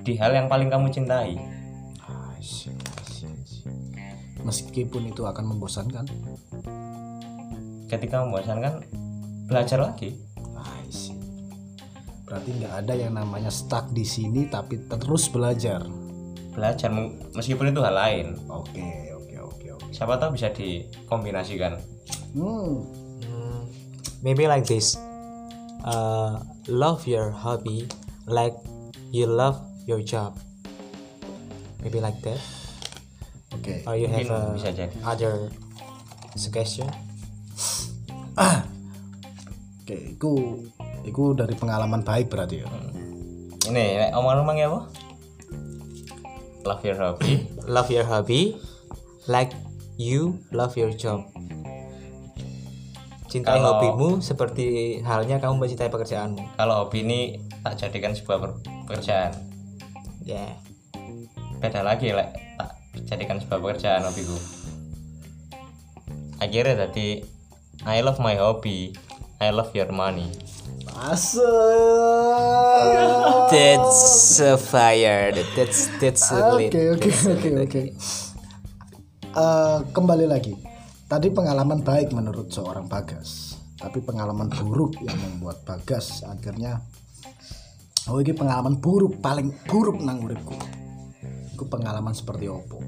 di 0.00 0.16
hal 0.16 0.32
yang 0.32 0.48
paling 0.48 0.66
kamu 0.66 0.88
cintai 0.88 1.36
Meskipun 4.40 5.10
itu 5.10 5.26
akan 5.26 5.42
membosankan. 5.50 6.06
ketika 7.86 8.22
membosankan 8.22 8.82
belajar 9.46 9.78
lagi 9.82 10.14
see. 10.86 11.18
Berarti 12.22 12.54
nggak 12.54 12.74
ada 12.82 12.94
yang 12.94 13.14
namanya 13.14 13.50
stuck 13.50 13.90
di 13.90 14.02
sini 14.02 14.46
tapi 14.46 14.86
terus 14.86 15.26
belajar. 15.28 15.82
belajar 16.54 16.88
meskipun 17.34 17.68
itu 17.68 17.82
hal 17.82 17.92
lain 17.92 18.26
Oke, 18.46 19.12
oke, 19.12 19.34
oke, 19.44 19.66
oke. 19.76 19.90
siapa 19.90 20.16
tahu 20.16 20.38
bisa 20.38 20.48
dikombinasikan 20.48 21.74
Hmm. 22.36 22.84
Hmm, 23.24 23.60
maybe 24.20 24.44
like 24.44 24.68
this 24.68 24.96
uh, 25.84 26.40
love 26.68 27.06
your 27.08 27.30
hobby 27.32 27.88
like 28.28 28.54
you 29.14 29.24
love 29.24 29.56
your 29.86 30.02
job 30.02 30.36
maybe 31.80 32.00
like 32.02 32.18
that 32.26 32.38
Oke. 33.54 33.86
or 33.88 33.94
you 33.96 34.10
have 34.10 34.26
Mungkin 34.26 34.52
a 34.52 34.56
bisa 34.58 34.70
jadi. 34.74 34.94
other 35.06 35.34
suggestion 36.36 36.90
Oke, 39.86 40.18
itu 40.18 40.30
itu 41.06 41.22
dari 41.38 41.54
pengalaman 41.54 42.02
baik 42.02 42.26
berarti 42.26 42.66
ya. 42.66 42.68
ini 43.70 43.96
nek 44.02 44.10
omong-omong 44.18 44.58
ya 44.58 44.66
apa 44.68 44.80
love 46.66 46.82
your 46.82 46.98
hobby 46.98 47.46
love 47.74 47.88
your 47.88 48.02
hobby 48.02 48.58
like 49.30 49.54
you 49.94 50.36
love 50.50 50.74
your 50.74 50.90
job 50.90 51.22
cintai 53.36 53.56
Kalau- 53.56 53.76
hobimu 53.76 54.08
seperti 54.18 54.66
halnya 55.00 55.36
kamu 55.36 55.60
mencintai 55.60 55.88
pekerjaanmu 55.88 56.56
kalau 56.56 56.74
hobi 56.82 57.04
ini 57.04 57.20
tak 57.60 57.76
jadikan 57.78 58.10
sebuah 58.10 58.56
pekerjaan 58.88 59.36
ya 60.24 60.56
beda 61.58 61.80
lagi 61.80 62.10
lek 62.10 62.28
tak 62.56 62.70
jadikan 63.04 63.36
sebuah 63.36 63.60
pekerjaan 63.60 64.02
hobiku 64.02 64.36
akhirnya 66.38 66.88
tadi 66.88 67.20
I 67.84 68.00
love 68.00 68.18
my 68.18 68.34
hobby 68.34 68.96
I 69.36 69.52
love 69.52 69.72
your 69.72 69.88
money 69.90 70.32
Asal. 70.96 71.44
that's 73.52 74.40
a 74.40 74.56
fire 74.56 75.28
that's 75.52 75.92
that's 76.00 76.24
a 76.30 76.40
Oke 76.50 76.56
lit. 76.56 76.72
oke 76.72 77.10
oke 77.28 77.50
oke. 77.62 77.82
Eh, 79.36 79.78
Kembali 79.92 80.24
lagi. 80.24 80.56
Tadi 81.06 81.30
pengalaman 81.30 81.86
baik 81.86 82.10
menurut 82.10 82.50
seorang 82.50 82.90
Bagas, 82.90 83.54
tapi 83.78 84.02
pengalaman 84.02 84.50
buruk 84.50 84.98
yang 84.98 85.14
membuat 85.14 85.62
Bagas 85.62 86.26
akhirnya 86.26 86.82
Oh 88.06 88.22
ini 88.22 88.30
pengalaman 88.30 88.78
buruk 88.78 89.18
paling 89.18 89.50
buruk 89.66 89.98
nang 90.02 90.22
uripku. 90.22 90.54
Iku 91.54 91.66
pengalaman 91.66 92.14
seperti 92.14 92.46
opo? 92.50 92.82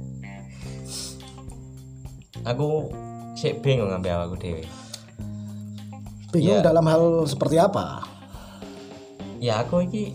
aku 2.46 2.86
sih 3.34 3.50
bingung 3.58 3.90
ngambil 3.90 4.14
awakku 4.14 4.36
dewe 4.38 4.62
Bingung 6.30 6.60
Iya. 6.60 6.64
dalam 6.64 6.86
hal 6.86 7.24
seperti 7.26 7.56
apa? 7.58 8.04
ya 9.38 9.62
aku 9.62 9.86
iki 9.86 10.10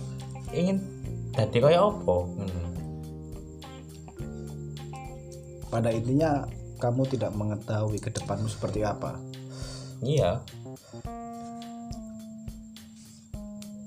ingin 0.51 0.83
tadi 1.31 1.63
kaya 1.63 1.79
opo 1.79 2.27
ngono. 2.35 2.61
Pada 5.71 5.89
intinya 5.89 6.43
kamu 6.83 7.07
tidak 7.07 7.31
mengetahui 7.31 7.95
ke 8.03 8.11
depanmu 8.11 8.51
seperti 8.51 8.83
apa. 8.83 9.15
Iya. 10.03 10.43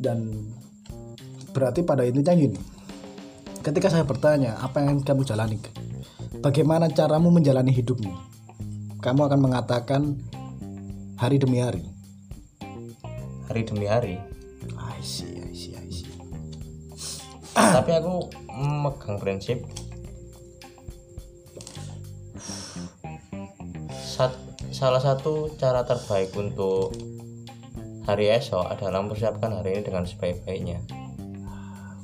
Dan 0.00 0.48
berarti 1.52 1.84
pada 1.84 2.08
intinya 2.08 2.32
gini. 2.32 2.56
Ketika 3.60 3.92
saya 3.92 4.08
bertanya 4.08 4.56
apa 4.64 4.80
yang 4.80 5.04
kamu 5.04 5.28
jalani? 5.28 5.60
Bagaimana 6.40 6.88
caramu 6.88 7.28
menjalani 7.28 7.68
hidupmu? 7.68 8.12
Kamu 9.04 9.20
akan 9.28 9.40
mengatakan 9.44 10.16
hari 11.20 11.36
demi 11.36 11.60
hari. 11.60 11.84
Hari 13.52 13.62
demi 13.68 13.84
hari? 13.84 14.16
I 14.72 15.00
see, 15.04 15.36
I 15.44 15.52
see, 15.52 15.76
I 15.76 15.88
see. 15.92 16.08
tapi 17.56 17.92
aku 17.92 18.32
megang 18.56 19.20
prinsip 19.20 19.64
salah 24.76 25.00
satu 25.00 25.56
cara 25.56 25.88
terbaik 25.88 26.36
untuk 26.36 26.92
hari 28.04 28.28
esok 28.28 28.68
adalah 28.68 29.00
mempersiapkan 29.00 29.48
hari 29.48 29.72
ini 29.72 29.88
dengan 29.88 30.04
sebaik-baiknya 30.04 30.84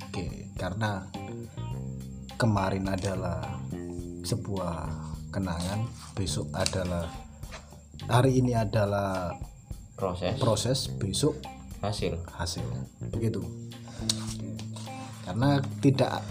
Oke, 0.09 0.49
karena 0.57 1.05
kemarin 2.41 2.89
adalah 2.89 3.45
sebuah 4.25 4.89
kenangan, 5.29 5.85
besok 6.17 6.49
adalah 6.57 7.13
hari 8.09 8.41
ini 8.41 8.57
adalah 8.57 9.37
proses 9.93 10.41
proses, 10.41 10.79
besok 10.97 11.37
hasil 11.85 12.17
hasil. 12.41 12.65
Begitu. 13.13 13.45
Karena 15.29 15.61
tidak 15.85 16.25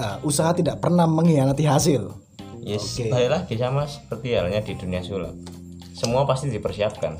eh, 0.00 0.16
usaha 0.24 0.56
tidak 0.56 0.80
pernah 0.80 1.04
mengkhianati 1.04 1.68
hasil. 1.68 2.24
yes 2.68 3.00
balik 3.08 3.32
lagi 3.32 3.54
sama 3.56 3.88
seperti 3.88 4.36
halnya 4.36 4.60
di 4.60 4.76
dunia 4.76 5.00
sulap 5.00 5.57
semua 5.98 6.22
pasti 6.22 6.46
dipersiapkan 6.48 7.18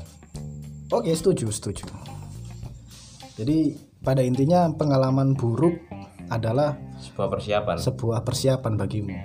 Oke, 0.89 1.13
setuju, 1.13 1.53
setuju. 1.53 1.85
Jadi 3.37 3.77
pada 4.01 4.25
intinya 4.25 4.65
pengalaman 4.73 5.37
buruk 5.37 5.77
adalah 6.33 6.77
sebuah 6.97 7.27
persiapan 7.29 7.75
sebuah 7.77 8.19
persiapan 8.23 8.73
bagimu. 8.73 9.17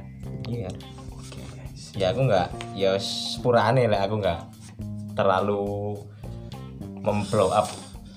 iya 0.49 0.69
ya 1.95 2.11
aku 2.11 2.27
nggak 2.27 2.49
ya 2.75 2.99
sepurane 2.99 3.87
lah 3.87 4.05
aku 4.09 4.19
nggak 4.19 4.41
terlalu 5.15 5.95
memblow 7.05 7.55
up 7.55 7.71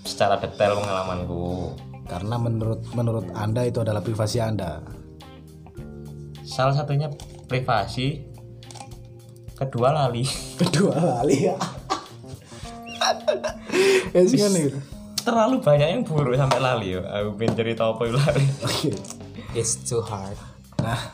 secara 0.08 0.40
detail 0.42 0.82
pengalamanku 0.82 1.72
Karena 2.08 2.40
menurut 2.40 2.82
menurut 2.96 3.28
Anda 3.36 3.68
itu 3.68 3.84
adalah 3.84 4.00
privasi 4.00 4.40
Anda. 4.40 4.80
salah 6.48 6.72
satunya 6.74 7.12
privasi 7.52 8.24
kedua 9.58 9.90
lali 9.92 10.22
Kedua 10.62 10.94
kali 10.94 11.50
ya. 11.50 11.58
Ya 14.14 14.22
sih 14.24 14.38
kan 14.38 14.52
itu. 14.54 14.80
terlalu 15.22 15.60
banyak 15.60 15.88
yang 15.92 16.02
buruk 16.02 16.34
sampai 16.34 16.60
lali 16.60 16.88
yo 16.96 17.02
aku 17.04 17.36
pengen 17.36 17.54
cerita 17.56 17.84
apa 17.90 18.02
yang 18.08 18.16
lali. 18.16 18.46
It's 19.52 19.76
too 19.78 20.00
hard. 20.00 20.38
Nah, 20.80 21.12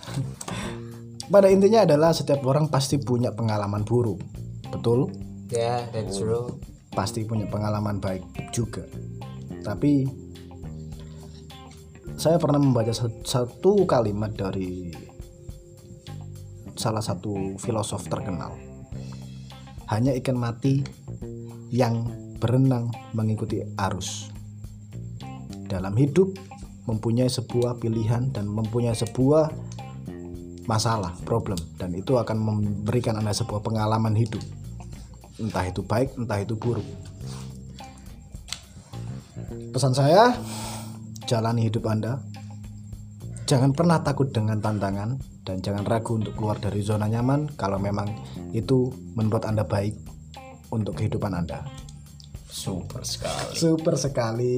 pada 1.27 1.47
intinya 1.49 1.81
adalah 1.81 2.13
setiap 2.13 2.43
orang 2.43 2.69
pasti 2.69 2.99
punya 2.99 3.33
pengalaman 3.33 3.81
buruk. 3.81 4.21
Betul? 4.69 5.09
Yeah, 5.49 5.89
that's 5.89 6.19
true. 6.19 6.59
Pasti 6.91 7.25
punya 7.25 7.49
pengalaman 7.49 7.97
baik 7.97 8.21
juga. 8.51 8.85
Tapi 9.63 10.05
saya 12.13 12.37
pernah 12.37 12.61
membaca 12.61 12.93
sat- 12.93 13.25
satu 13.25 13.89
kalimat 13.89 14.29
dari 14.29 14.93
salah 16.83 16.99
satu 16.99 17.55
filosof 17.55 18.03
terkenal. 18.11 18.59
Hanya 19.87 20.11
ikan 20.19 20.35
mati 20.35 20.83
yang 21.71 22.11
berenang 22.43 22.91
mengikuti 23.15 23.63
arus. 23.79 24.27
Dalam 25.71 25.95
hidup 25.95 26.35
mempunyai 26.83 27.31
sebuah 27.31 27.79
pilihan 27.79 28.35
dan 28.35 28.51
mempunyai 28.51 28.91
sebuah 28.91 29.47
masalah, 30.67 31.15
problem 31.23 31.55
dan 31.79 31.95
itu 31.95 32.19
akan 32.19 32.35
memberikan 32.35 33.15
Anda 33.15 33.31
sebuah 33.31 33.63
pengalaman 33.63 34.11
hidup. 34.19 34.43
Entah 35.39 35.63
itu 35.63 35.79
baik, 35.87 36.19
entah 36.19 36.43
itu 36.43 36.59
buruk. 36.59 36.85
Pesan 39.71 39.95
saya, 39.95 40.35
jalani 41.25 41.71
hidup 41.71 41.87
Anda. 41.87 42.19
Jangan 43.47 43.71
pernah 43.71 44.03
takut 44.03 44.31
dengan 44.31 44.59
tantangan 44.59 45.32
dan 45.43 45.59
jangan 45.59 45.83
ragu 45.83 46.15
untuk 46.15 46.33
keluar 46.39 46.55
dari 46.55 46.79
zona 46.79 47.05
nyaman 47.07 47.51
kalau 47.59 47.75
memang 47.75 48.07
itu 48.55 48.87
menurut 49.13 49.43
Anda 49.43 49.67
baik 49.67 49.95
untuk 50.71 50.97
kehidupan 50.97 51.35
Anda. 51.35 51.67
super 52.53 53.01
sekali 53.03 53.53
Super 53.57 53.97
sekali. 53.97 54.55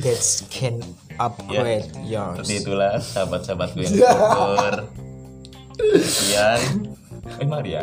That 0.00 0.22
can 0.48 0.78
upgrade 1.20 1.90
yours. 2.06 2.38
seperti 2.46 2.54
itulah 2.64 2.96
sahabat-sahabatku 3.02 3.78
yang 3.82 3.92
super 3.98 4.74
sekian 6.00 6.60
eh 7.42 7.46
Maria 7.46 7.82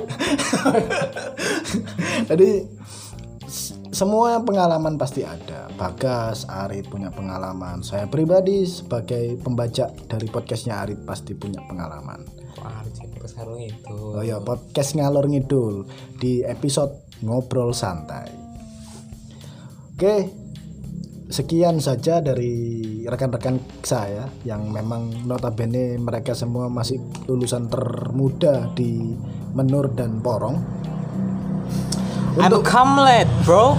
Jadi 2.29 2.49
semua 3.99 4.39
pengalaman 4.39 4.95
pasti 4.95 5.27
ada. 5.27 5.67
Bagas, 5.75 6.47
Arit 6.47 6.87
punya 6.87 7.11
pengalaman. 7.11 7.83
Saya 7.83 8.07
pribadi 8.07 8.63
sebagai 8.63 9.35
pembaca 9.43 9.91
dari 10.07 10.23
podcastnya 10.31 10.79
Arit 10.79 11.03
pasti 11.03 11.35
punya 11.35 11.59
pengalaman. 11.67 12.23
Wah, 12.63 12.79
sarung 13.27 13.59
itu. 13.59 14.15
Oh 14.15 14.23
ya, 14.23 14.39
podcast 14.39 14.95
ngalor 14.95 15.27
ngidul 15.27 15.83
di 16.15 16.47
episode 16.47 16.95
ngobrol 17.27 17.75
santai. 17.75 18.31
Oke, 19.99 20.31
sekian 21.27 21.83
saja 21.83 22.23
dari 22.23 23.03
rekan-rekan 23.03 23.59
saya 23.83 24.31
yang 24.47 24.71
memang 24.71 25.27
notabene 25.27 25.99
mereka 25.99 26.31
semua 26.31 26.71
masih 26.71 27.03
lulusan 27.27 27.67
termuda 27.67 28.71
di 28.79 29.11
Menur 29.51 29.91
dan 29.91 30.23
Porong. 30.23 30.87
I'm 32.39 32.55
Kamlet, 32.63 33.27
bro. 33.43 33.75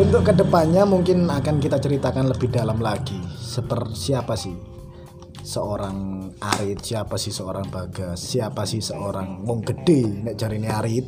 Untuk 0.00 0.24
ke 0.24 0.32
depannya 0.32 0.88
mungkin 0.88 1.28
akan 1.28 1.60
kita 1.60 1.76
ceritakan 1.76 2.32
lebih 2.32 2.48
dalam 2.48 2.80
lagi. 2.80 3.20
Seperti 3.36 3.92
siapa 3.92 4.32
sih 4.32 4.56
seorang 5.44 6.24
Arit, 6.40 6.80
siapa 6.80 7.20
sih 7.20 7.28
seorang 7.28 7.68
Bagas, 7.68 8.16
siapa 8.16 8.64
sih 8.64 8.80
seorang 8.80 9.44
wong 9.44 9.60
gede 9.60 10.08
nek 10.24 10.40
jarine 10.40 10.72
Arit. 10.72 11.04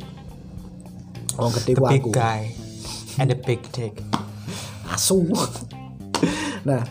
Wong 1.41 1.49
gede 1.57 1.73
The 1.73 1.81
ku 1.81 1.89
big 1.89 2.03
aku. 2.05 2.11
guy 2.13 2.53
and 3.17 3.33
the 3.33 3.37
big 3.41 3.65
dick. 3.73 3.97
Asu. 4.93 5.25
nah, 6.69 6.85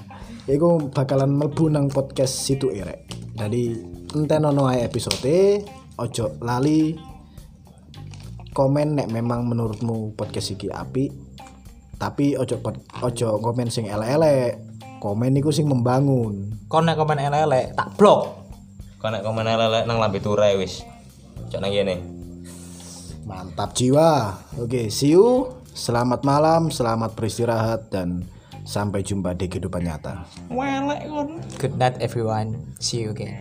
iku 0.51 0.91
bakalan 0.91 1.39
mlebu 1.39 1.71
nang 1.71 1.87
podcast 1.87 2.35
situ 2.35 2.75
irek. 2.75 3.07
Jadi 3.39 3.79
enten 4.11 4.43
ono 4.43 4.67
ae 4.67 4.83
episode, 4.83 5.63
ojo 6.03 6.35
lali 6.43 6.99
komen 8.59 8.99
nek 8.99 9.07
memang 9.15 9.47
menurutmu 9.47 10.19
podcast 10.19 10.59
iki 10.59 10.67
api 10.67 11.15
tapi 11.95 12.35
ojo 12.35 12.59
pod- 12.59 12.83
ojo 13.07 13.39
komen 13.39 13.71
sing 13.71 13.87
elek-elek 13.87 14.59
komen 14.99 15.39
iku 15.39 15.55
sing 15.55 15.71
membangun. 15.71 16.59
Kau 16.67 16.83
nek 16.83 16.99
komen 16.99 17.23
elek 17.23 17.79
tak 17.79 17.95
blok. 17.95 18.51
kau 18.99 19.15
nek 19.15 19.23
komen 19.23 19.47
lelek 19.47 19.87
nang 19.87 20.03
lambe 20.03 20.19
turai 20.19 20.59
wis. 20.59 20.83
Cok 21.55 21.63
nang 21.63 21.71
kene. 21.71 22.03
Mantap 23.23 23.79
jiwa. 23.79 24.35
Oke 24.59 24.91
see 24.91 25.15
you. 25.15 25.55
Selamat 25.71 26.27
malam 26.27 26.75
selamat 26.75 27.15
beristirahat 27.15 27.95
dan 27.95 28.27
sampai 28.67 29.07
jumpa 29.07 29.39
di 29.39 29.47
kehidupan 29.47 29.87
nyata. 29.87 30.27
Welek 30.51 31.07
kon 31.07 31.29
Good 31.63 31.79
night, 31.79 32.03
everyone. 32.03 32.75
See 32.83 33.07
you 33.07 33.15
again. 33.15 33.39